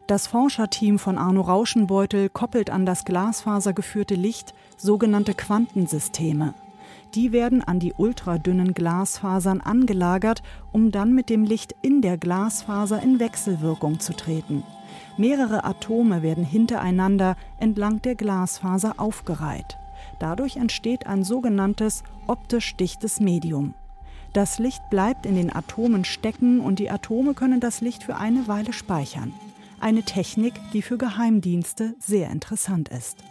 Das 0.07 0.29
Forscherteam 0.29 1.01
von 1.01 1.19
Arno 1.19 1.41
Rauschenbeutel 1.41 2.29
koppelt 2.29 2.71
an 2.71 2.87
das 2.87 3.05
glasfasergeführte 3.05 4.15
Licht 4.15 4.55
sogenannte 4.77 5.35
Quantensysteme. 5.35 6.55
Die 7.15 7.33
werden 7.33 7.63
an 7.63 7.79
die 7.79 7.95
ultradünnen 7.95 8.75
Glasfasern 8.75 9.61
angelagert, 9.61 10.43
um 10.73 10.91
dann 10.91 11.15
mit 11.15 11.31
dem 11.31 11.45
Licht 11.45 11.75
in 11.83 12.03
der 12.03 12.19
Glasfaser 12.19 13.03
in 13.03 13.21
Wechselwirkung 13.21 14.01
zu 14.01 14.15
treten. 14.15 14.63
Mehrere 15.17 15.65
Atome 15.65 16.23
werden 16.23 16.45
hintereinander 16.45 17.37
entlang 17.59 18.03
der 18.03 18.17
Glasfaser 18.17 18.95
aufgereiht. 18.99 19.79
Dadurch 20.19 20.57
entsteht 20.57 21.07
ein 21.07 21.25
sogenanntes 21.25 22.03
optisch 22.27 22.77
dichtes 22.77 23.21
Medium. 23.21 23.75
Das 24.33 24.59
Licht 24.59 24.91
bleibt 24.91 25.25
in 25.25 25.35
den 25.35 25.55
Atomen 25.55 26.05
stecken 26.05 26.61
und 26.61 26.79
die 26.79 26.91
Atome 26.91 27.33
können 27.33 27.61
das 27.61 27.81
Licht 27.81 28.03
für 28.03 28.17
eine 28.17 28.49
Weile 28.49 28.75
speichern. 28.75 29.33
Eine 29.81 30.03
Technik, 30.03 30.55
die 30.73 30.83
für 30.83 30.99
Geheimdienste 30.99 31.95
sehr 31.99 32.31
interessant 32.31 32.89
ist. 32.89 33.25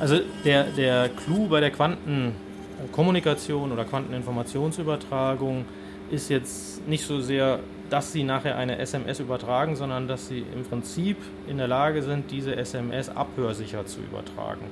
Also 0.00 0.20
der, 0.44 0.64
der 0.64 1.08
Clou 1.08 1.48
bei 1.48 1.60
der 1.60 1.72
Quantenkommunikation 1.72 3.72
oder 3.72 3.84
Quanteninformationsübertragung 3.84 5.64
ist 6.10 6.30
jetzt 6.30 6.86
nicht 6.86 7.04
so 7.04 7.20
sehr, 7.20 7.58
dass 7.90 8.12
sie 8.12 8.22
nachher 8.22 8.56
eine 8.56 8.78
SMS 8.78 9.18
übertragen, 9.18 9.74
sondern 9.74 10.06
dass 10.06 10.28
sie 10.28 10.44
im 10.54 10.62
Prinzip 10.62 11.16
in 11.48 11.58
der 11.58 11.66
Lage 11.66 12.02
sind, 12.02 12.30
diese 12.30 12.54
SMS 12.54 13.08
abhörsicher 13.08 13.86
zu 13.86 14.00
übertragen. 14.00 14.66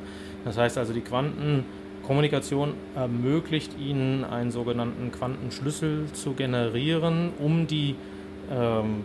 Das 0.44 0.56
heißt 0.56 0.78
also, 0.78 0.92
die 0.92 1.00
Quantenkommunikation 1.00 2.74
ermöglicht 2.94 3.72
ihnen 3.80 4.24
einen 4.24 4.52
sogenannten 4.52 5.10
Quantenschlüssel 5.10 6.06
zu 6.12 6.34
generieren, 6.34 7.32
um 7.40 7.66
die 7.66 7.96
ähm, 8.52 9.02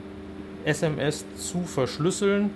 SMS 0.66 1.26
zu 1.36 1.64
verschlüsseln 1.64 2.52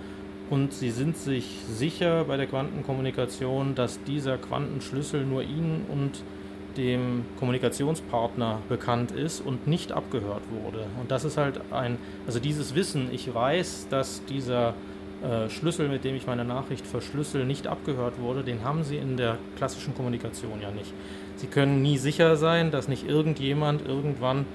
und 0.50 0.74
sie 0.74 0.92
sind 0.92 1.18
sich 1.18 1.62
sicher 1.68 2.25
bei 2.25 2.38
der 2.38 2.48
Quantenkommunikation, 2.48 3.75
dass 3.75 4.04
dieser 4.04 4.38
Quantenschlüssel 4.38 5.25
nur 5.25 5.44
ihnen 5.44 5.86
und 5.92 6.24
dem 6.78 7.25
Kommunikationspartner 7.40 8.60
bekannt 8.70 9.12
ist 9.12 9.42
und 9.42 9.68
nicht 9.68 9.92
abgehört 9.92 10.44
wurde. 10.52 10.86
Und 11.00 11.10
das 11.12 11.24
ist 11.24 11.38
halt 11.38 11.62
ein, 11.72 11.98
also 12.28 12.40
dieses 12.40 12.75
Wissen, 12.75 13.10
ich 13.12 13.34
weiß, 13.34 13.88
dass 13.90 14.24
dieser 14.25 14.74
äh, 15.24 15.50
Schlüssel, 15.50 15.88
mit 15.88 16.04
dem 16.04 16.16
ich 16.16 16.28
meine 16.28 16.46
Nachricht 16.46 16.86
verschlüssel, 16.86 17.46
nicht 17.46 17.68
abgehört 17.68 18.20
wurde, 18.20 18.44
den 18.44 18.64
haben 18.64 18.84
sie 18.84 18.98
in 18.98 19.18
der 19.18 19.38
klassischen 19.58 19.96
Kommunikation 19.96 20.62
ja 20.62 20.72
nicht. 20.72 20.94
Sie 21.38 21.48
können 21.48 21.82
nie 21.82 21.98
sicher 21.98 22.36
sein, 22.36 22.72
dass 22.72 22.88
nicht 22.88 23.08
irgendjemand 23.08 23.88
irgendwann 23.88 24.46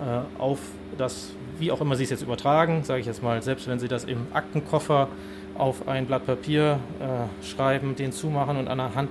äh, 0.00 0.40
auf 0.40 0.58
das 0.98 1.32
wie 1.60 1.70
auch 1.70 1.80
immer 1.80 1.94
Sie 1.94 2.04
es 2.04 2.10
jetzt 2.10 2.22
übertragen, 2.22 2.82
sage 2.82 3.00
ich 3.00 3.06
jetzt 3.06 3.22
mal, 3.22 3.40
selbst 3.42 3.68
wenn 3.68 3.78
Sie 3.78 3.88
das 3.88 4.04
im 4.04 4.26
Aktenkoffer 4.32 5.08
auf 5.56 5.86
ein 5.86 6.06
Blatt 6.06 6.26
Papier 6.26 6.80
äh, 7.00 7.44
schreiben, 7.44 7.94
den 7.94 8.12
zumachen 8.12 8.56
und 8.56 8.68
an 8.68 8.78
der 8.78 8.94
Hand 8.94 9.10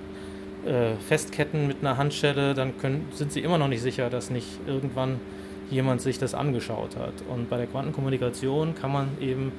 äh, 0.65 0.95
festketten 0.95 1.67
mit 1.67 1.77
einer 1.81 1.97
Handschelle, 1.97 2.53
dann 2.53 2.77
können, 2.77 3.07
sind 3.13 3.31
Sie 3.31 3.39
immer 3.41 3.57
noch 3.57 3.67
nicht 3.67 3.81
sicher, 3.81 4.09
dass 4.09 4.29
nicht 4.29 4.47
irgendwann 4.65 5.19
jemand 5.69 6.01
sich 6.01 6.17
das 6.17 6.33
angeschaut 6.33 6.97
hat. 6.97 7.13
Und 7.29 7.49
bei 7.49 7.57
der 7.57 7.67
Quantenkommunikation 7.67 8.73
kann 8.75 8.91
man 8.91 9.09
eben 9.21 9.51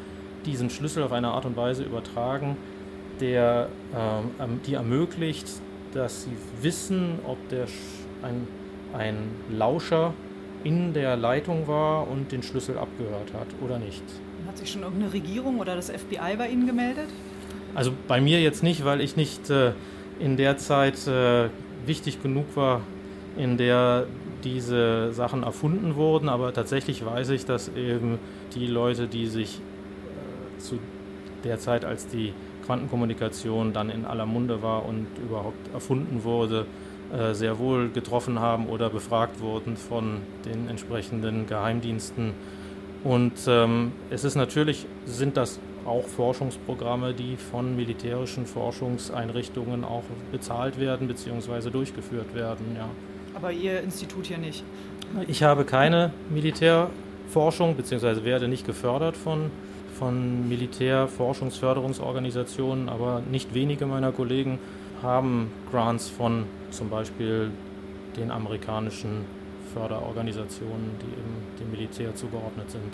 diesen 0.45 0.69
Schlüssel 0.69 1.05
auf 1.05 1.13
eine 1.13 1.29
Art 1.29 1.45
und 1.45 1.57
Weise 1.57 1.85
übertragen, 1.85 2.57
der 3.21 3.69
ähm, 3.95 4.61
die 4.67 4.75
ermöglicht, 4.75 5.47
dass 5.95 6.25
Sie 6.25 6.37
wissen, 6.63 7.19
ob 7.27 7.37
der 7.51 7.67
ein, 8.23 8.49
ein 8.93 9.17
Lauscher 9.51 10.13
in 10.65 10.93
der 10.93 11.17
Leitung 11.17 11.67
war 11.67 12.09
und 12.09 12.33
den 12.33 12.43
Schlüssel 12.43 12.79
abgehört 12.79 13.33
hat 13.35 13.47
oder 13.65 13.79
nicht. 13.79 14.03
Hat 14.47 14.59
sich 14.59 14.71
schon 14.71 14.83
irgendeine 14.83 15.13
Regierung 15.13 15.59
oder 15.59 15.77
das 15.77 15.91
FBI 15.91 16.37
bei 16.37 16.49
Ihnen 16.49 16.67
gemeldet? 16.67 17.09
Also 17.75 17.93
bei 18.09 18.21
mir 18.21 18.41
jetzt 18.41 18.63
nicht, 18.63 18.85
weil 18.85 19.01
ich 19.01 19.17
nicht 19.17 19.49
äh, 19.51 19.73
in 20.19 20.37
der 20.37 20.59
Zeit 20.59 21.07
äh, 21.07 21.49
wichtig 21.87 22.23
genug 22.23 22.57
war, 22.57 22.83
in 23.37 23.57
der 23.57 24.07
diese 24.45 25.13
Sachen 25.13 25.43
erfunden 25.43 25.95
wurden. 25.95 26.29
Aber 26.29 26.53
tatsächlich 26.53 27.05
weiß 27.05 27.31
ich, 27.31 27.45
dass 27.45 27.69
eben 27.69 28.19
die 28.55 28.67
Leute, 28.67 29.07
die 29.07 29.27
sich 29.27 29.59
äh, 29.59 30.59
zu 30.59 30.79
der 31.45 31.59
Zeit, 31.59 31.85
als 31.85 32.07
die 32.07 32.33
Quantenkommunikation 32.67 33.73
dann 33.73 33.91
in 33.91 34.05
aller 34.05 34.27
Munde 34.27 34.63
war 34.63 34.85
und 34.87 35.07
überhaupt 35.23 35.73
erfunden 35.73 36.25
wurde, 36.25 36.67
sehr 37.33 37.59
wohl 37.59 37.89
getroffen 37.89 38.39
haben 38.39 38.67
oder 38.67 38.89
befragt 38.89 39.41
wurden 39.41 39.77
von 39.77 40.19
den 40.45 40.69
entsprechenden 40.69 41.47
Geheimdiensten 41.47 42.35
Und 43.03 43.33
ähm, 43.47 43.93
es 44.11 44.25
ist 44.25 44.35
natürlich, 44.35 44.85
sind 45.07 45.37
das 45.37 45.61
auch 45.87 46.07
Forschungsprogramme, 46.07 47.15
die 47.15 47.37
von 47.37 47.75
militärischen 47.75 48.45
Forschungseinrichtungen 48.47 49.85
auch 49.85 50.05
bezahlt 50.31 50.79
werden 50.79 51.09
bzw. 51.09 51.71
durchgeführt 51.71 52.35
werden. 52.35 52.77
Ja. 52.77 52.91
Aber 53.35 53.51
Ihr 53.53 53.81
Institut 53.81 54.27
hier 54.27 54.37
nicht? 54.39 54.63
Ich 55.27 55.43
habe 55.43 55.65
keine 55.65 56.13
Militärforschung 56.29 57.77
bzw. 57.77 58.25
werde 58.25 58.47
nicht 58.49 58.67
gefördert 58.67 59.17
von, 59.17 59.51
von 59.99 60.47
Militärforschungsförderungsorganisationen, 60.49 62.91
aber 62.91 63.23
nicht 63.31 63.55
wenige 63.55 63.87
meiner 63.87 64.13
Kollegen 64.13 64.59
haben 65.03 65.51
Grants 65.71 66.09
von 66.09 66.45
zum 66.71 66.91
Beispiel 66.91 67.51
den 68.17 68.31
amerikanischen 68.31 69.25
Förderorganisationen, 69.73 70.91
die 71.01 71.07
eben 71.07 71.59
dem 71.59 71.71
Militär 71.71 72.15
zugeordnet 72.15 72.71
sind. 72.71 72.93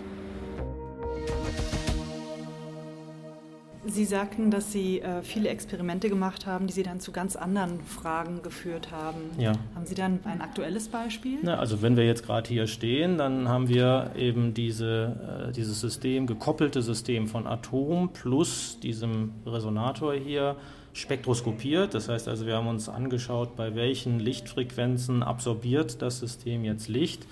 Sie 3.88 4.04
sagten, 4.04 4.50
dass 4.50 4.72
Sie 4.72 5.00
äh, 5.00 5.22
viele 5.22 5.48
Experimente 5.48 6.08
gemacht 6.08 6.44
haben, 6.44 6.66
die 6.66 6.72
Sie 6.72 6.82
dann 6.82 6.98
zu 6.98 7.12
ganz 7.12 7.36
anderen 7.36 7.80
Fragen 7.80 8.42
geführt 8.42 8.90
haben. 8.90 9.20
Ja. 9.38 9.52
Haben 9.74 9.86
Sie 9.86 9.94
dann 9.94 10.18
ein 10.24 10.40
aktuelles 10.40 10.88
Beispiel? 10.88 11.38
Na, 11.42 11.56
also 11.58 11.82
wenn 11.82 11.96
wir 11.96 12.04
jetzt 12.04 12.26
gerade 12.26 12.48
hier 12.48 12.66
stehen, 12.66 13.16
dann 13.16 13.48
haben 13.48 13.68
wir 13.68 14.10
eben 14.16 14.54
diese, 14.54 15.48
äh, 15.48 15.52
dieses 15.52 15.80
System, 15.80 16.26
gekoppelte 16.26 16.82
System 16.82 17.28
von 17.28 17.46
Atom 17.46 18.10
plus 18.12 18.80
diesem 18.80 19.32
Resonator 19.46 20.14
hier 20.14 20.56
spektroskopiert. 20.96 21.94
Das 21.94 22.08
heißt 22.08 22.26
also, 22.26 22.46
wir 22.46 22.56
haben 22.56 22.68
uns 22.68 22.88
angeschaut, 22.88 23.54
bei 23.54 23.74
welchen 23.74 24.18
Lichtfrequenzen 24.18 25.22
absorbiert 25.22 26.00
das 26.00 26.18
System 26.18 26.64
jetzt 26.64 26.88
Licht. 26.88 27.26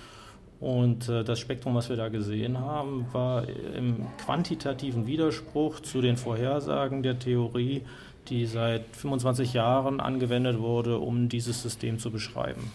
Und 0.60 1.08
äh, 1.08 1.24
das 1.24 1.40
Spektrum, 1.40 1.74
was 1.74 1.88
wir 1.88 1.96
da 1.96 2.08
gesehen 2.08 2.60
haben, 2.60 3.06
war 3.12 3.48
im 3.48 4.06
quantitativen 4.24 5.06
Widerspruch 5.06 5.80
zu 5.80 6.00
den 6.00 6.16
Vorhersagen 6.16 7.02
der 7.02 7.18
Theorie, 7.18 7.82
die 8.28 8.46
seit 8.46 8.84
25 8.92 9.54
Jahren 9.54 10.00
angewendet 10.00 10.58
wurde, 10.58 10.98
um 10.98 11.28
dieses 11.28 11.62
System 11.62 11.98
zu 11.98 12.10
beschreiben. 12.10 12.70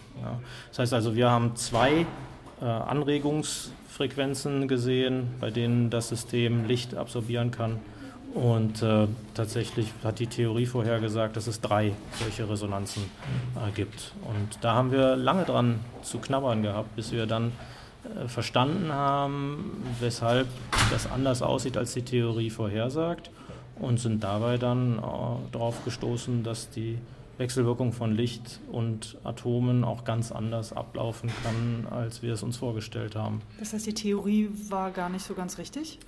Das 0.68 0.78
heißt 0.78 0.94
also, 0.94 1.16
wir 1.16 1.30
haben 1.30 1.56
zwei 1.56 2.06
äh, 2.60 2.64
Anregungsfrequenzen 2.64 4.68
gesehen, 4.68 5.28
bei 5.40 5.50
denen 5.50 5.90
das 5.90 6.08
System 6.08 6.66
Licht 6.66 6.94
absorbieren 6.94 7.50
kann. 7.50 7.80
Und 8.34 8.80
äh, 8.82 9.08
tatsächlich 9.34 9.92
hat 10.04 10.20
die 10.20 10.28
Theorie 10.28 10.66
vorhergesagt, 10.66 11.36
dass 11.36 11.48
es 11.48 11.60
drei 11.60 11.92
solche 12.12 12.48
Resonanzen 12.48 13.02
äh, 13.56 13.72
gibt. 13.72 14.12
Und 14.22 14.58
da 14.60 14.74
haben 14.74 14.92
wir 14.92 15.16
lange 15.16 15.44
dran 15.44 15.80
zu 16.02 16.18
knabbern 16.18 16.62
gehabt, 16.62 16.94
bis 16.94 17.10
wir 17.10 17.26
dann 17.26 17.52
äh, 18.04 18.28
verstanden 18.28 18.92
haben, 18.92 19.82
weshalb 19.98 20.46
das 20.92 21.10
anders 21.10 21.42
aussieht, 21.42 21.76
als 21.76 21.92
die 21.92 22.02
Theorie 22.02 22.50
vorhersagt. 22.50 23.30
Und 23.80 23.98
sind 23.98 24.22
dabei 24.22 24.58
dann 24.58 24.98
äh, 24.98 25.02
darauf 25.52 25.84
gestoßen, 25.84 26.44
dass 26.44 26.70
die 26.70 26.98
Wechselwirkung 27.38 27.94
von 27.94 28.14
Licht 28.14 28.60
und 28.70 29.16
Atomen 29.24 29.82
auch 29.82 30.04
ganz 30.04 30.30
anders 30.30 30.74
ablaufen 30.74 31.30
kann, 31.42 31.86
als 31.90 32.22
wir 32.22 32.34
es 32.34 32.42
uns 32.42 32.58
vorgestellt 32.58 33.16
haben. 33.16 33.40
Das 33.58 33.72
heißt, 33.72 33.86
die 33.86 33.94
Theorie 33.94 34.50
war 34.68 34.90
gar 34.90 35.08
nicht 35.08 35.24
so 35.24 35.32
ganz 35.32 35.56
richtig? 35.56 35.98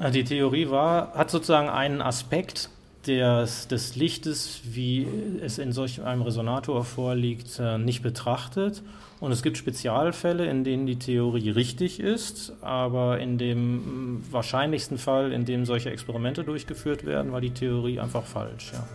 Äh, 0.00 0.10
die 0.10 0.24
Theorie 0.24 0.70
war, 0.70 1.12
hat 1.14 1.30
sozusagen 1.30 1.68
einen 1.68 2.02
Aspekt 2.02 2.70
des, 3.06 3.68
des 3.68 3.96
Lichtes, 3.96 4.60
wie 4.64 5.06
es 5.42 5.58
in 5.58 5.72
solch 5.72 6.02
einem 6.02 6.22
Resonator 6.22 6.84
vorliegt, 6.84 7.58
äh, 7.58 7.78
nicht 7.78 8.02
betrachtet. 8.02 8.82
Und 9.20 9.32
es 9.32 9.42
gibt 9.42 9.56
Spezialfälle, 9.56 10.46
in 10.46 10.62
denen 10.62 10.86
die 10.86 10.98
Theorie 10.98 11.50
richtig 11.50 11.98
ist, 11.98 12.52
aber 12.60 13.18
in 13.18 13.36
dem 13.36 14.22
wahrscheinlichsten 14.30 14.96
Fall, 14.96 15.32
in 15.32 15.44
dem 15.44 15.64
solche 15.64 15.90
Experimente 15.90 16.44
durchgeführt 16.44 17.04
werden, 17.04 17.32
war 17.32 17.40
die 17.40 17.50
Theorie 17.50 17.98
einfach 17.98 18.24
falsch. 18.24 18.72
Ja. 18.72 18.86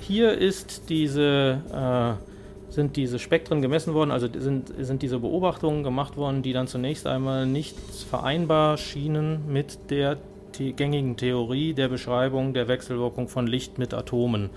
Hier 0.00 0.38
ist 0.38 0.88
diese 0.88 1.60
äh, 1.72 2.31
sind 2.72 2.96
diese 2.96 3.18
Spektren 3.18 3.62
gemessen 3.62 3.94
worden, 3.94 4.10
also 4.10 4.28
sind, 4.32 4.72
sind 4.78 5.02
diese 5.02 5.18
Beobachtungen 5.18 5.82
gemacht 5.82 6.16
worden, 6.16 6.42
die 6.42 6.52
dann 6.52 6.66
zunächst 6.66 7.06
einmal 7.06 7.46
nicht 7.46 7.76
vereinbar 8.08 8.78
schienen 8.78 9.52
mit 9.52 9.90
der 9.90 10.18
the 10.56 10.72
gängigen 10.72 11.16
Theorie 11.16 11.74
der 11.74 11.88
Beschreibung 11.88 12.52
der 12.54 12.68
Wechselwirkung 12.68 13.28
von 13.28 13.46
Licht 13.46 13.78
mit 13.78 13.94
Atomen 13.94 14.50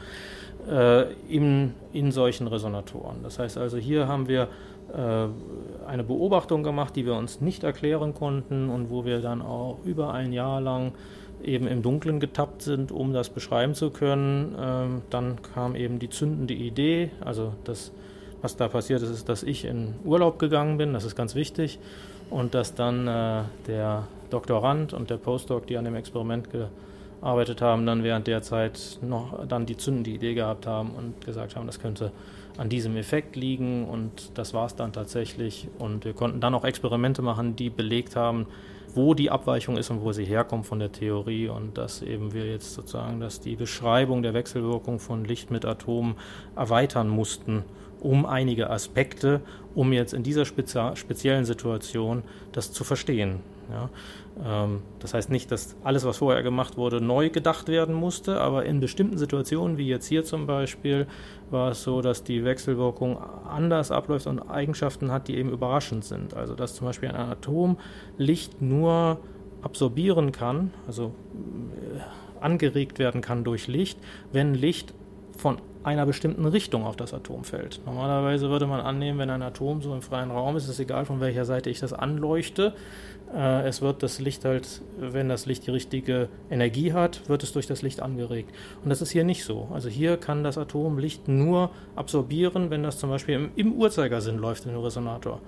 äh, 0.69 1.13
in, 1.29 1.73
in 1.93 2.11
solchen 2.11 2.47
Resonatoren. 2.47 3.17
Das 3.23 3.39
heißt 3.39 3.57
also, 3.57 3.77
hier 3.77 4.07
haben 4.07 4.27
wir 4.27 4.49
äh, 4.93 5.87
eine 5.87 6.03
Beobachtung 6.03 6.63
gemacht, 6.63 6.95
die 6.95 7.05
wir 7.05 7.15
uns 7.15 7.41
nicht 7.41 7.63
erklären 7.63 8.13
konnten 8.13 8.69
und 8.69 8.89
wo 8.89 9.05
wir 9.05 9.21
dann 9.21 9.41
auch 9.41 9.79
über 9.83 10.13
ein 10.13 10.33
Jahr 10.33 10.61
lang 10.61 10.93
eben 11.43 11.67
im 11.67 11.81
Dunkeln 11.81 12.19
getappt 12.19 12.61
sind, 12.61 12.91
um 12.91 13.13
das 13.13 13.29
beschreiben 13.29 13.73
zu 13.75 13.91
können. 13.91 14.55
Ähm, 14.59 15.01
dann 15.09 15.41
kam 15.41 15.75
eben 15.75 15.99
die 15.99 16.09
zündende 16.09 16.53
Idee, 16.53 17.11
also 17.23 17.53
das 17.63 17.91
was 18.45 18.55
da 18.55 18.67
passiert 18.67 19.01
ist, 19.01 19.09
ist, 19.09 19.27
dass 19.27 19.41
ich 19.41 19.65
in 19.65 19.95
Urlaub 20.03 20.37
gegangen 20.37 20.77
bin, 20.77 20.93
das 20.93 21.03
ist 21.03 21.15
ganz 21.15 21.33
wichtig, 21.33 21.79
und 22.29 22.53
dass 22.53 22.75
dann 22.75 23.07
äh, 23.07 23.41
der 23.65 24.07
Doktorand 24.29 24.93
und 24.93 25.09
der 25.09 25.17
Postdoc, 25.17 25.65
die 25.65 25.77
an 25.77 25.85
dem 25.85 25.95
Experiment 25.95 26.49
gearbeitet 26.51 27.61
haben, 27.63 27.87
dann 27.87 28.03
während 28.03 28.27
der 28.27 28.43
Zeit 28.43 28.99
noch 29.01 29.47
dann 29.47 29.65
die 29.65 29.77
zündende 29.77 30.11
Idee 30.11 30.35
gehabt 30.35 30.67
haben 30.67 30.91
und 30.91 31.25
gesagt 31.25 31.55
haben, 31.55 31.65
das 31.65 31.79
könnte 31.79 32.11
an 32.57 32.69
diesem 32.69 32.95
Effekt 32.97 33.35
liegen 33.35 33.85
und 33.85 34.37
das 34.37 34.53
war 34.53 34.67
es 34.67 34.75
dann 34.75 34.93
tatsächlich. 34.93 35.67
Und 35.79 36.05
wir 36.05 36.13
konnten 36.13 36.39
dann 36.39 36.53
auch 36.53 36.65
Experimente 36.65 37.23
machen, 37.23 37.55
die 37.55 37.71
belegt 37.71 38.15
haben, 38.15 38.45
wo 38.93 39.15
die 39.15 39.31
Abweichung 39.31 39.75
ist 39.75 39.89
und 39.89 40.03
wo 40.03 40.11
sie 40.11 40.23
herkommt 40.23 40.67
von 40.67 40.77
der 40.77 40.91
Theorie 40.91 41.49
und 41.49 41.79
dass 41.79 42.03
eben 42.03 42.31
wir 42.33 42.45
jetzt 42.45 42.75
sozusagen, 42.75 43.19
dass 43.19 43.39
die 43.39 43.55
Beschreibung 43.55 44.21
der 44.21 44.35
Wechselwirkung 44.35 44.99
von 44.99 45.25
Licht 45.25 45.49
mit 45.49 45.65
Atomen 45.65 46.15
erweitern 46.55 47.09
mussten 47.09 47.63
um 48.05 48.25
einige 48.25 48.69
Aspekte, 48.69 49.41
um 49.73 49.91
jetzt 49.91 50.13
in 50.13 50.23
dieser 50.23 50.45
speziellen 50.45 51.45
Situation 51.45 52.23
das 52.51 52.71
zu 52.71 52.83
verstehen. 52.83 53.39
Ja, 53.71 53.89
ähm, 54.63 54.81
das 54.99 55.15
heißt 55.15 55.31
nicht, 55.31 55.51
dass 55.51 55.75
alles, 55.83 56.05
was 56.05 56.17
vorher 56.17 56.43
gemacht 56.43 56.77
wurde, 56.77 57.01
neu 57.01 57.31
gedacht 57.31 57.67
werden 57.67 57.95
musste, 57.95 58.39
aber 58.39 58.65
in 58.65 58.79
bestimmten 58.79 59.17
Situationen, 59.17 59.77
wie 59.79 59.87
jetzt 59.87 60.05
hier 60.05 60.23
zum 60.23 60.45
Beispiel, 60.45 61.07
war 61.49 61.71
es 61.71 61.81
so, 61.81 62.01
dass 62.01 62.23
die 62.23 62.45
Wechselwirkung 62.45 63.17
anders 63.17 63.89
abläuft 63.89 64.27
und 64.27 64.39
Eigenschaften 64.39 65.11
hat, 65.11 65.27
die 65.27 65.35
eben 65.37 65.49
überraschend 65.49 66.05
sind. 66.05 66.35
Also 66.35 66.53
dass 66.53 66.75
zum 66.75 66.85
Beispiel 66.85 67.09
ein 67.09 67.15
Atom 67.15 67.77
Licht 68.17 68.61
nur 68.61 69.19
absorbieren 69.63 70.31
kann, 70.31 70.71
also 70.85 71.11
äh, 71.95 72.43
angeregt 72.43 72.99
werden 72.99 73.21
kann 73.21 73.43
durch 73.43 73.67
Licht, 73.67 73.97
wenn 74.31 74.53
Licht 74.53 74.93
von 75.37 75.57
einer 75.83 76.05
bestimmten 76.05 76.45
Richtung 76.45 76.83
auf 76.83 76.95
das 76.95 77.13
Atom 77.13 77.43
fällt. 77.43 77.79
Normalerweise 77.85 78.49
würde 78.49 78.65
man 78.65 78.79
annehmen, 78.79 79.19
wenn 79.19 79.29
ein 79.29 79.43
Atom 79.43 79.81
so 79.81 79.93
im 79.93 80.01
freien 80.01 80.31
Raum 80.31 80.55
ist, 80.55 80.63
ist 80.63 80.69
es 80.71 80.79
egal, 80.79 81.05
von 81.05 81.19
welcher 81.19 81.45
Seite 81.45 81.69
ich 81.69 81.79
das 81.79 81.93
anleuchte. 81.93 82.73
Äh, 83.33 83.67
es 83.67 83.81
wird 83.81 84.01
das 84.01 84.19
Licht 84.19 84.45
halt, 84.45 84.81
wenn 84.97 85.29
das 85.29 85.45
Licht 85.45 85.67
die 85.67 85.71
richtige 85.71 86.29
Energie 86.49 86.93
hat, 86.93 87.29
wird 87.29 87.43
es 87.43 87.53
durch 87.53 87.67
das 87.67 87.83
Licht 87.83 88.01
angeregt. 88.01 88.49
Und 88.83 88.89
das 88.89 89.01
ist 89.01 89.11
hier 89.11 89.23
nicht 89.23 89.43
so. 89.43 89.67
Also 89.73 89.89
hier 89.89 90.17
kann 90.17 90.43
das 90.43 90.57
Atom 90.57 90.97
Licht 90.97 91.27
nur 91.27 91.69
absorbieren, 91.95 92.71
wenn 92.71 92.81
das 92.81 92.97
zum 92.97 93.11
Beispiel 93.11 93.35
im, 93.35 93.51
im 93.55 93.73
Uhrzeigersinn 93.73 94.37
läuft 94.37 94.65
in 94.65 94.71
den 94.71 94.81
Resonator. 94.81 95.39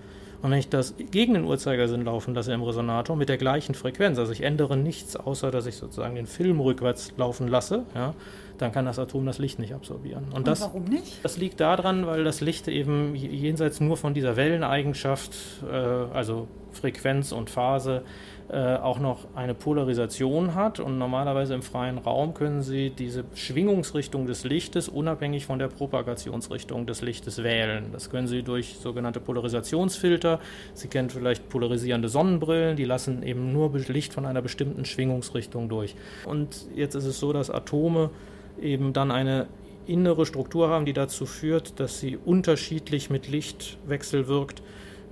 Und 0.42 0.52
wenn 0.52 0.60
ich 0.60 0.70
das 0.70 0.96
gegen 1.12 1.34
den 1.34 1.46
Uhrzeigersinn 1.46 2.06
laufen 2.06 2.36
lasse 2.36 2.54
im 2.54 2.62
Resonator 2.62 3.16
mit 3.16 3.30
der 3.30 3.38
gleichen 3.38 3.74
Frequenz, 3.74 4.20
also 4.20 4.32
ich 4.32 4.42
ändere 4.42 4.78
nichts, 4.78 5.16
außer 5.16 5.50
dass 5.52 5.66
ich 5.66 5.76
sozusagen 5.76 6.16
den 6.16 6.28
Film 6.28 6.60
rückwärts 6.60 7.14
laufen 7.18 7.48
lasse, 7.48 7.86
ja, 7.96 8.14
dann 8.58 8.72
kann 8.72 8.86
das 8.86 9.00
Atom 9.00 9.26
das 9.26 9.40
Licht 9.40 9.60
nicht 9.60 9.74
absorbieren. 9.74 10.26
Und, 10.26 10.38
Und 10.38 10.48
das, 10.48 10.62
warum 10.62 10.86
nicht? 10.86 11.24
Das 11.24 11.38
liegt 11.38 11.60
daran, 11.60 12.06
weil 12.06 12.24
das 12.24 12.42
Licht 12.42 12.68
eben 12.68 13.16
jenseits 13.16 13.80
nur 13.80 13.98
von 13.98 14.14
dieser 14.14 14.36
Welleneigenschaft, 14.36 15.36
äh, 15.70 15.76
also 15.76 16.48
Frequenz 16.72 17.32
und 17.32 17.50
Phase, 17.50 18.04
auch 18.50 19.00
noch 19.00 19.28
eine 19.36 19.54
Polarisation 19.54 20.56
hat. 20.56 20.80
Und 20.80 20.98
normalerweise 20.98 21.54
im 21.54 21.62
freien 21.62 21.98
Raum 21.98 22.34
können 22.34 22.62
Sie 22.62 22.90
diese 22.90 23.26
Schwingungsrichtung 23.36 24.26
des 24.26 24.44
Lichtes 24.46 24.88
unabhängig 24.88 25.46
von 25.46 25.60
der 25.60 25.68
Propagationsrichtung 25.68 26.86
des 26.86 27.02
Lichtes 27.02 27.44
wählen. 27.44 27.88
Das 27.92 28.10
können 28.10 28.28
Sie 28.28 28.44
durch 28.44 28.78
sogenannte 28.80 29.20
Polarisationsfilter. 29.20 30.40
Sie 30.74 30.88
kennen 30.88 31.10
vielleicht 31.10 31.50
polarisierende 31.50 32.08
Sonnenbrillen, 32.08 32.78
die 32.78 32.86
lassen 32.86 33.24
eben 33.24 33.52
nur 33.52 33.72
Licht 33.78 34.14
von 34.14 34.26
einer 34.26 34.42
bestimmten 34.42 34.86
Schwingungsrichtung 34.86 35.70
durch. 35.70 35.96
Und 36.26 36.68
jetzt 36.76 36.96
ist 36.96 37.06
es 37.06 37.20
so, 37.20 37.34
dass 37.34 37.52
Atome 37.52 38.10
eben 38.62 38.94
dann 38.94 39.12
eine 39.12 39.48
innere 39.86 40.26
Struktur 40.26 40.70
haben, 40.70 40.86
die 40.86 40.94
dazu 40.94 41.26
führt, 41.26 41.80
dass 41.80 42.00
sie 42.00 42.18
unterschiedlich 42.18 43.10
mit 43.10 43.28
Licht 43.28 43.78
wechselwirkt, 43.86 44.62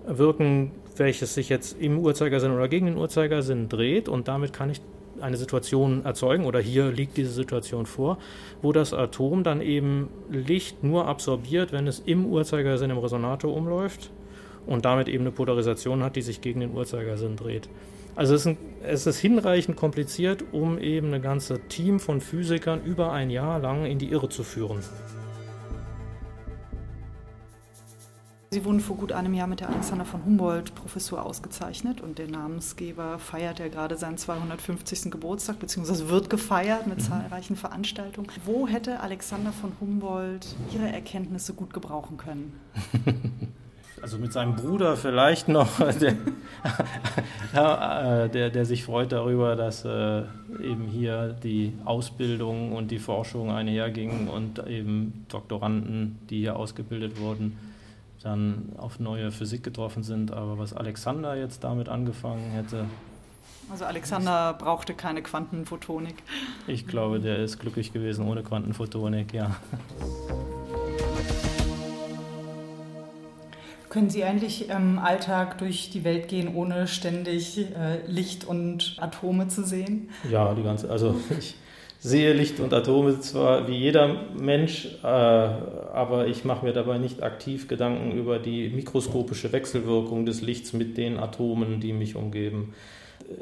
wirken, 0.08 0.72
welches 0.96 1.34
sich 1.34 1.50
jetzt 1.50 1.80
im 1.80 2.00
Uhrzeigersinn 2.00 2.52
oder 2.52 2.68
gegen 2.68 2.86
den 2.86 2.98
Uhrzeigersinn 2.98 3.70
dreht 3.70 4.08
und 4.10 4.28
damit 4.28 4.54
kann 4.54 4.70
ich 4.70 4.82
eine 5.22 5.38
Situation 5.38 6.04
erzeugen 6.04 6.46
oder 6.46 6.60
hier 6.60 6.92
liegt 6.92 7.18
diese 7.18 7.32
Situation 7.32 7.86
vor, 7.86 8.18
wo 8.62 8.72
das 8.72 8.94
Atom 8.94 9.44
dann 9.44 9.62
eben 9.62 10.10
Licht 10.30 10.84
nur 10.84 11.08
absorbiert, 11.08 11.72
wenn 11.72 11.88
es 11.88 12.00
im 12.00 12.26
Uhrzeigersinn 12.26 12.92
im 12.92 12.98
Resonator 12.98 13.56
umläuft 13.56 14.12
und 14.66 14.86
damit 14.86 15.08
eben 15.08 15.24
eine 15.24 15.32
Polarisation 15.32 16.04
hat, 16.04 16.16
die 16.16 16.22
sich 16.22 16.42
gegen 16.42 16.60
den 16.60 16.74
Uhrzeigersinn 16.74 17.36
dreht. 17.36 17.70
Also 18.16 18.34
es 18.34 18.42
ist, 18.42 18.48
ein, 18.48 18.58
es 18.84 19.08
ist, 19.08 19.20
hinreichend 19.20 19.76
kompliziert, 19.76 20.44
um 20.54 20.80
eben 20.80 21.14
ein 21.14 21.22
ganzes 21.22 21.60
Team 21.68 22.00
von 22.00 22.22
Physikern 22.22 22.82
über 22.84 23.12
ein 23.12 23.30
Jahr 23.30 23.60
lang 23.60 23.86
in 23.86 24.00
die 24.00 24.10
Irre 24.10 24.30
zu 24.30 24.44
führen. 24.44 24.80
Sie 28.56 28.64
wurden 28.64 28.80
vor 28.80 28.96
gut 28.96 29.12
einem 29.12 29.34
Jahr 29.34 29.48
mit 29.48 29.60
der 29.60 29.68
Alexander 29.68 30.06
von 30.06 30.24
Humboldt 30.24 30.74
Professur 30.76 31.26
ausgezeichnet 31.26 32.00
und 32.00 32.20
der 32.20 32.30
Namensgeber 32.30 33.20
feiert 33.20 33.60
ja 33.60 33.68
gerade 33.68 33.98
seinen 33.98 34.18
250. 34.18 35.12
Geburtstag, 35.12 35.60
beziehungsweise 35.60 36.08
wird 36.08 36.30
gefeiert 36.30 36.88
mit 36.88 37.00
mhm. 37.00 37.02
zahlreichen 37.02 37.58
Veranstaltungen. 37.58 38.30
Wo 38.46 38.66
hätte 38.66 39.02
Alexander 39.02 39.52
von 39.52 39.74
Humboldt 39.82 40.56
Ihre 40.74 40.88
Erkenntnisse 40.88 41.54
gut 41.54 41.74
gebrauchen 41.74 42.16
können? 42.16 42.58
also 44.02 44.18
mit 44.20 44.32
seinem 44.32 44.56
Bruder 44.56 44.96
vielleicht 44.96 45.50
noch, 45.50 45.78
der, 46.00 46.14
äh, 48.24 48.30
der, 48.30 48.50
der, 48.52 48.66
sich 48.66 48.86
freut 48.86 49.12
darüber, 49.12 49.58
dass 49.58 49.84
äh, 49.84 50.20
eben 50.64 50.88
hier 50.90 51.36
die 51.44 51.74
Ausbildung 51.84 52.72
und 52.72 52.90
die 52.90 53.00
Forschung 53.00 53.52
einhergingen 53.52 54.30
und 54.30 54.66
eben 54.66 55.26
Doktoranden, 55.28 56.20
die 56.30 56.40
hier 56.40 56.56
ausgebildet 56.56 57.20
wurden, 57.20 57.58
dann 58.24 58.74
auf 58.78 59.00
neue 59.00 59.32
Physik 59.32 59.64
getroffen 59.64 60.04
sind. 60.04 60.32
Aber 60.32 60.58
was 60.58 60.74
Alexander 60.74 61.36
jetzt 61.36 61.64
damit 61.64 61.90
angefangen 61.90 62.52
hätte. 62.52 62.86
Also 63.70 63.86
Alexander 63.86 64.54
brauchte 64.54 64.94
keine 64.94 65.22
Quantenphotonik. 65.22 66.16
Ich 66.68 66.88
glaube, 66.88 67.20
der 67.20 67.38
ist 67.40 67.60
glücklich 67.60 67.94
gewesen 67.94 68.28
ohne 68.28 68.44
Quantenphotonik, 68.44 69.34
ja. 69.34 69.56
Können 73.90 74.10
Sie 74.10 74.24
eigentlich 74.24 74.70
im 74.70 75.00
Alltag 75.00 75.58
durch 75.58 75.90
die 75.90 76.04
Welt 76.04 76.28
gehen, 76.28 76.54
ohne 76.54 76.86
ständig 76.86 77.58
äh, 77.58 78.06
Licht 78.08 78.44
und 78.44 78.98
Atome 79.00 79.48
zu 79.48 79.64
sehen? 79.64 80.10
Ja, 80.30 80.54
die 80.54 80.64
ganze, 80.64 80.90
also 80.90 81.16
ich 81.40 81.56
sehe 82.06 82.34
Licht 82.34 82.60
und 82.60 82.72
Atome 82.72 83.20
zwar 83.20 83.68
wie 83.68 83.76
jeder 83.76 84.16
Mensch, 84.40 84.88
äh, 85.04 85.08
aber 85.08 86.28
ich 86.28 86.46
mache 86.46 86.66
mir 86.66 86.74
dabei 86.74 87.00
nicht 87.00 87.24
aktiv 87.24 87.68
Gedanken 87.68 88.12
über 88.12 88.38
die 88.38 88.70
mikroskopische 88.70 89.52
Wechselwirkung 89.52 90.26
des 90.26 90.42
Lichts 90.42 90.74
mit 90.74 90.98
den 90.98 91.18
Atomen, 91.18 91.80
die 91.80 91.94
mich 91.94 92.16
umgeben. 92.16 92.74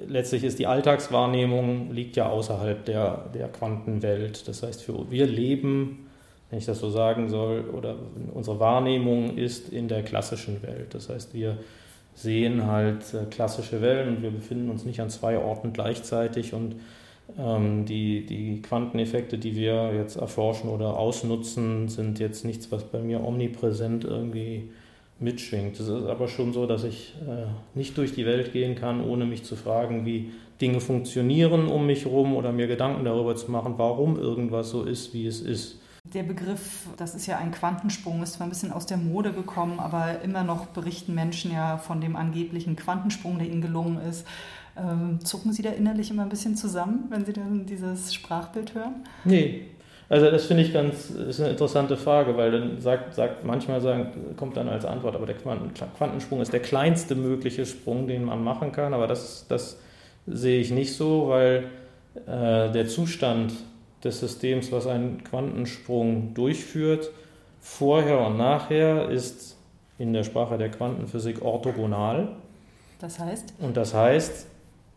Letztlich 0.07 0.45
ist 0.45 0.59
die 0.59 0.67
Alltagswahrnehmung 0.67 1.91
liegt 1.91 2.15
ja 2.15 2.29
außerhalb 2.29 2.85
der, 2.85 3.29
der 3.33 3.49
Quantenwelt. 3.49 4.47
Das 4.47 4.63
heißt, 4.63 4.81
für, 4.83 5.11
wir 5.11 5.27
leben 5.27 6.07
wenn 6.53 6.59
ich 6.59 6.67
das 6.67 6.81
so 6.81 6.91
sagen 6.91 7.29
soll, 7.29 7.61
oder 7.73 7.95
unsere 8.31 8.59
Wahrnehmung 8.59 9.37
ist 9.37 9.69
in 9.69 9.87
der 9.87 10.03
klassischen 10.03 10.61
Welt. 10.61 10.93
Das 10.93 11.09
heißt, 11.09 11.33
wir 11.33 11.57
sehen 12.13 12.67
halt 12.67 13.11
äh, 13.15 13.25
klassische 13.25 13.81
Wellen 13.81 14.17
und 14.17 14.21
wir 14.21 14.29
befinden 14.29 14.69
uns 14.69 14.85
nicht 14.85 14.99
an 15.01 15.09
zwei 15.09 15.39
Orten 15.39 15.73
gleichzeitig 15.73 16.53
und 16.53 16.75
die, 17.35 18.25
die 18.25 18.61
Quanteneffekte, 18.61 19.37
die 19.37 19.55
wir 19.55 19.93
jetzt 19.93 20.17
erforschen 20.17 20.69
oder 20.69 20.97
ausnutzen, 20.97 21.87
sind 21.87 22.19
jetzt 22.19 22.45
nichts, 22.45 22.71
was 22.71 22.83
bei 22.83 22.99
mir 22.99 23.23
omnipräsent 23.23 24.03
irgendwie 24.03 24.69
mitschwingt. 25.19 25.79
Es 25.79 25.87
ist 25.87 26.05
aber 26.05 26.27
schon 26.27 26.53
so, 26.53 26.65
dass 26.65 26.83
ich 26.83 27.15
äh, 27.27 27.45
nicht 27.77 27.97
durch 27.97 28.13
die 28.13 28.25
Welt 28.25 28.51
gehen 28.51 28.75
kann, 28.75 29.01
ohne 29.01 29.25
mich 29.25 29.43
zu 29.43 29.55
fragen, 29.55 30.05
wie 30.05 30.31
Dinge 30.61 30.79
funktionieren 30.79 31.67
um 31.67 31.85
mich 31.85 32.05
herum 32.05 32.35
oder 32.35 32.51
mir 32.51 32.67
Gedanken 32.67 33.03
darüber 33.05 33.35
zu 33.35 33.51
machen, 33.51 33.73
warum 33.77 34.17
irgendwas 34.17 34.69
so 34.69 34.83
ist, 34.83 35.13
wie 35.13 35.25
es 35.25 35.41
ist. 35.41 35.79
Der 36.13 36.23
Begriff, 36.23 36.87
das 36.97 37.15
ist 37.15 37.27
ja 37.27 37.37
ein 37.37 37.51
Quantensprung, 37.51 38.21
ist 38.21 38.33
zwar 38.33 38.45
ein 38.47 38.49
bisschen 38.49 38.73
aus 38.73 38.85
der 38.85 38.97
Mode 38.97 39.31
gekommen, 39.31 39.79
aber 39.79 40.21
immer 40.21 40.43
noch 40.43 40.67
berichten 40.67 41.15
Menschen 41.15 41.51
ja 41.51 41.77
von 41.77 42.01
dem 42.01 42.15
angeblichen 42.15 42.75
Quantensprung, 42.75 43.39
der 43.39 43.47
ihnen 43.47 43.61
gelungen 43.61 44.01
ist. 44.01 44.27
Ähm, 44.75 45.19
zucken 45.23 45.53
Sie 45.53 45.61
da 45.61 45.69
innerlich 45.69 46.09
immer 46.09 46.23
ein 46.23 46.29
bisschen 46.29 46.55
zusammen, 46.55 47.05
wenn 47.09 47.25
Sie 47.25 47.33
dann 47.33 47.65
dieses 47.65 48.13
Sprachbild 48.13 48.73
hören? 48.73 48.95
Nee. 49.23 49.67
Also 50.09 50.29
das 50.29 50.45
finde 50.45 50.63
ich 50.63 50.73
ganz, 50.73 51.09
ist 51.09 51.39
eine 51.39 51.51
interessante 51.51 51.97
Frage, 51.97 52.35
weil 52.37 52.51
dann 52.51 52.81
sagt, 52.81 53.15
sagt 53.15 53.45
manchmal 53.45 53.81
sagen, 53.81 54.35
kommt 54.37 54.57
dann 54.57 54.67
als 54.67 54.85
Antwort, 54.85 55.15
aber 55.15 55.25
der 55.25 55.35
Quantensprung 55.35 56.41
ist 56.41 56.53
der 56.53 56.59
kleinste 56.59 57.15
mögliche 57.15 57.65
Sprung, 57.65 58.07
den 58.07 58.23
man 58.23 58.43
machen 58.43 58.71
kann, 58.71 58.93
aber 58.93 59.07
das, 59.07 59.45
das 59.47 59.77
sehe 60.27 60.59
ich 60.59 60.71
nicht 60.71 60.93
so, 60.95 61.29
weil 61.29 61.69
äh, 62.27 62.71
der 62.71 62.87
Zustand 62.87 63.53
des 64.03 64.19
Systems, 64.19 64.71
was 64.71 64.87
einen 64.87 65.23
Quantensprung 65.23 66.33
durchführt, 66.33 67.09
vorher 67.61 68.19
und 68.27 68.37
nachher, 68.37 69.09
ist 69.09 69.57
in 69.97 70.13
der 70.13 70.23
Sprache 70.23 70.57
der 70.57 70.69
Quantenphysik 70.69 71.41
orthogonal. 71.41 72.29
Das 72.99 73.19
heißt? 73.19 73.53
Und 73.59 73.77
das 73.77 73.93
heißt, 73.93 74.47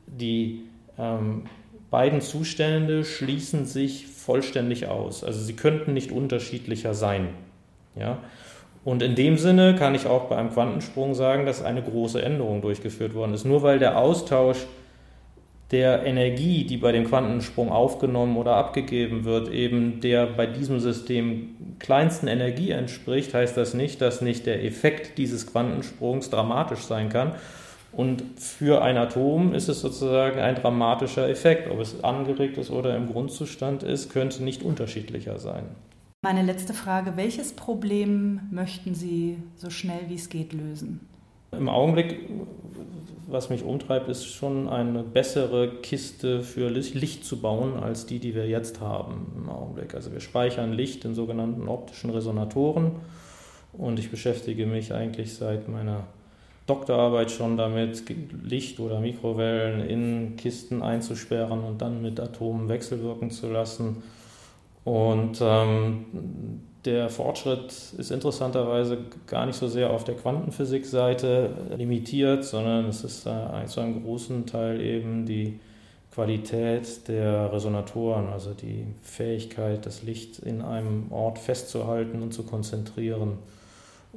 die 0.06 0.62
ähm, 0.98 1.44
beiden 1.90 2.20
Zustände 2.20 3.04
schließen 3.04 3.64
sich 3.64 4.06
vollständig 4.06 4.86
aus. 4.86 5.24
Also 5.24 5.40
sie 5.40 5.54
könnten 5.54 5.94
nicht 5.94 6.12
unterschiedlicher 6.12 6.94
sein. 6.94 7.28
Ja? 7.94 8.18
Und 8.84 9.02
in 9.02 9.14
dem 9.14 9.36
Sinne 9.36 9.74
kann 9.74 9.94
ich 9.94 10.06
auch 10.06 10.26
bei 10.26 10.36
einem 10.36 10.52
Quantensprung 10.52 11.14
sagen, 11.14 11.46
dass 11.46 11.62
eine 11.62 11.82
große 11.82 12.22
Änderung 12.22 12.62
durchgeführt 12.62 13.14
worden 13.14 13.34
ist. 13.34 13.44
Nur 13.44 13.62
weil 13.62 13.78
der 13.78 13.98
Austausch 13.98 14.66
der 15.72 16.06
Energie, 16.06 16.64
die 16.64 16.76
bei 16.76 16.92
dem 16.92 17.06
Quantensprung 17.08 17.72
aufgenommen 17.72 18.36
oder 18.36 18.54
abgegeben 18.54 19.24
wird, 19.24 19.48
eben 19.48 20.00
der 20.00 20.26
bei 20.26 20.46
diesem 20.46 20.78
System 20.78 21.56
kleinsten 21.80 22.28
Energie 22.28 22.70
entspricht, 22.70 23.34
heißt 23.34 23.56
das 23.56 23.74
nicht, 23.74 24.00
dass 24.00 24.20
nicht 24.20 24.46
der 24.46 24.64
Effekt 24.64 25.18
dieses 25.18 25.48
Quantensprungs 25.48 26.30
dramatisch 26.30 26.80
sein 26.80 27.08
kann. 27.08 27.34
Und 27.96 28.22
für 28.36 28.82
ein 28.82 28.98
Atom 28.98 29.54
ist 29.54 29.68
es 29.68 29.80
sozusagen 29.80 30.38
ein 30.38 30.54
dramatischer 30.54 31.28
Effekt. 31.28 31.70
Ob 31.70 31.80
es 31.80 32.04
angeregt 32.04 32.58
ist 32.58 32.70
oder 32.70 32.94
im 32.94 33.10
Grundzustand 33.10 33.82
ist, 33.82 34.10
könnte 34.10 34.44
nicht 34.44 34.62
unterschiedlicher 34.62 35.38
sein. 35.38 35.64
Meine 36.22 36.42
letzte 36.42 36.74
Frage, 36.74 37.16
welches 37.16 37.52
Problem 37.52 38.40
möchten 38.50 38.94
Sie 38.94 39.38
so 39.56 39.70
schnell 39.70 40.08
wie 40.08 40.16
es 40.16 40.28
geht 40.28 40.52
lösen? 40.52 41.00
Im 41.52 41.68
Augenblick 41.68 42.18
was 43.28 43.50
mich 43.50 43.64
umtreibt, 43.64 44.08
ist 44.08 44.26
schon 44.26 44.68
eine 44.68 45.02
bessere 45.02 45.80
Kiste 45.82 46.42
für 46.42 46.70
Licht 46.70 47.24
zu 47.24 47.40
bauen 47.40 47.74
als 47.74 48.06
die, 48.06 48.18
die 48.18 48.34
wir 48.34 48.46
jetzt 48.46 48.80
haben 48.80 49.32
im 49.36 49.48
Augenblick. 49.48 49.94
Also 49.94 50.12
wir 50.12 50.20
speichern 50.20 50.72
Licht 50.72 51.04
in 51.04 51.14
sogenannten 51.14 51.68
optischen 51.68 52.10
Resonatoren 52.10 52.92
und 53.72 53.98
ich 53.98 54.10
beschäftige 54.10 54.66
mich 54.66 54.94
eigentlich 54.94 55.34
seit 55.34 55.68
meiner 55.68 56.04
Doktorarbeit 56.66 57.30
schon 57.30 57.56
damit, 57.56 58.02
Licht 58.42 58.80
oder 58.80 58.98
Mikrowellen 59.00 59.88
in 59.88 60.36
Kisten 60.36 60.82
einzusperren 60.82 61.62
und 61.62 61.80
dann 61.80 62.02
mit 62.02 62.18
Atomen 62.18 62.68
wechselwirken 62.68 63.30
zu 63.30 63.48
lassen. 63.48 64.02
Und 64.84 65.38
ähm, 65.40 66.06
der 66.84 67.08
Fortschritt 67.08 67.72
ist 67.98 68.10
interessanterweise 68.10 68.98
gar 69.26 69.46
nicht 69.46 69.56
so 69.56 69.68
sehr 69.68 69.90
auf 69.90 70.04
der 70.04 70.14
Quantenphysik-Seite 70.14 71.50
limitiert, 71.76 72.44
sondern 72.44 72.88
es 72.88 73.04
ist 73.04 73.26
äh, 73.26 73.66
zu 73.66 73.80
einem 73.80 74.02
großen 74.04 74.46
Teil 74.46 74.80
eben 74.80 75.26
die 75.26 75.58
Qualität 76.12 77.08
der 77.08 77.52
Resonatoren, 77.52 78.28
also 78.28 78.54
die 78.54 78.86
Fähigkeit, 79.02 79.84
das 79.84 80.02
Licht 80.02 80.38
in 80.38 80.62
einem 80.62 81.12
Ort 81.12 81.38
festzuhalten 81.38 82.22
und 82.22 82.32
zu 82.32 82.44
konzentrieren. 82.44 83.38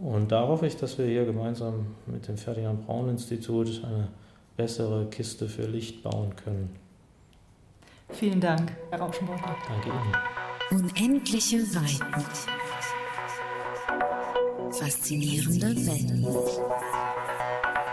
Und 0.01 0.31
da 0.31 0.47
hoffe 0.47 0.65
ich, 0.65 0.77
dass 0.77 0.97
wir 0.97 1.05
hier 1.05 1.25
gemeinsam 1.25 1.88
mit 2.05 2.27
dem 2.27 2.38
Ferdinand 2.38 2.85
Braun 2.85 3.09
Institut 3.09 3.83
eine 3.83 4.07
bessere 4.55 5.09
Kiste 5.09 5.49
für 5.49 5.63
Licht 5.63 6.03
bauen 6.03 6.35
können. 6.35 6.69
Vielen 8.09 8.39
Dank, 8.39 8.71
Herr 8.89 9.01
Rauschenbacher. 9.01 9.55
Danke 9.67 9.89
Ihnen. 9.89 10.83
Unendliche 10.83 11.57
Weiten. 11.75 12.25
Faszinierende 14.71 15.75
Welt. 15.75 16.29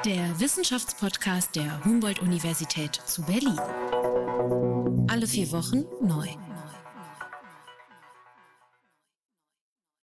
Der 0.04 0.40
Wissenschaftspodcast 0.40 1.56
der 1.56 1.84
Humboldt-Universität 1.84 2.94
zu 3.06 3.22
Berlin. 3.22 3.58
Alle 5.08 5.26
vier 5.26 5.50
Wochen 5.50 5.84
neu. 6.00 6.28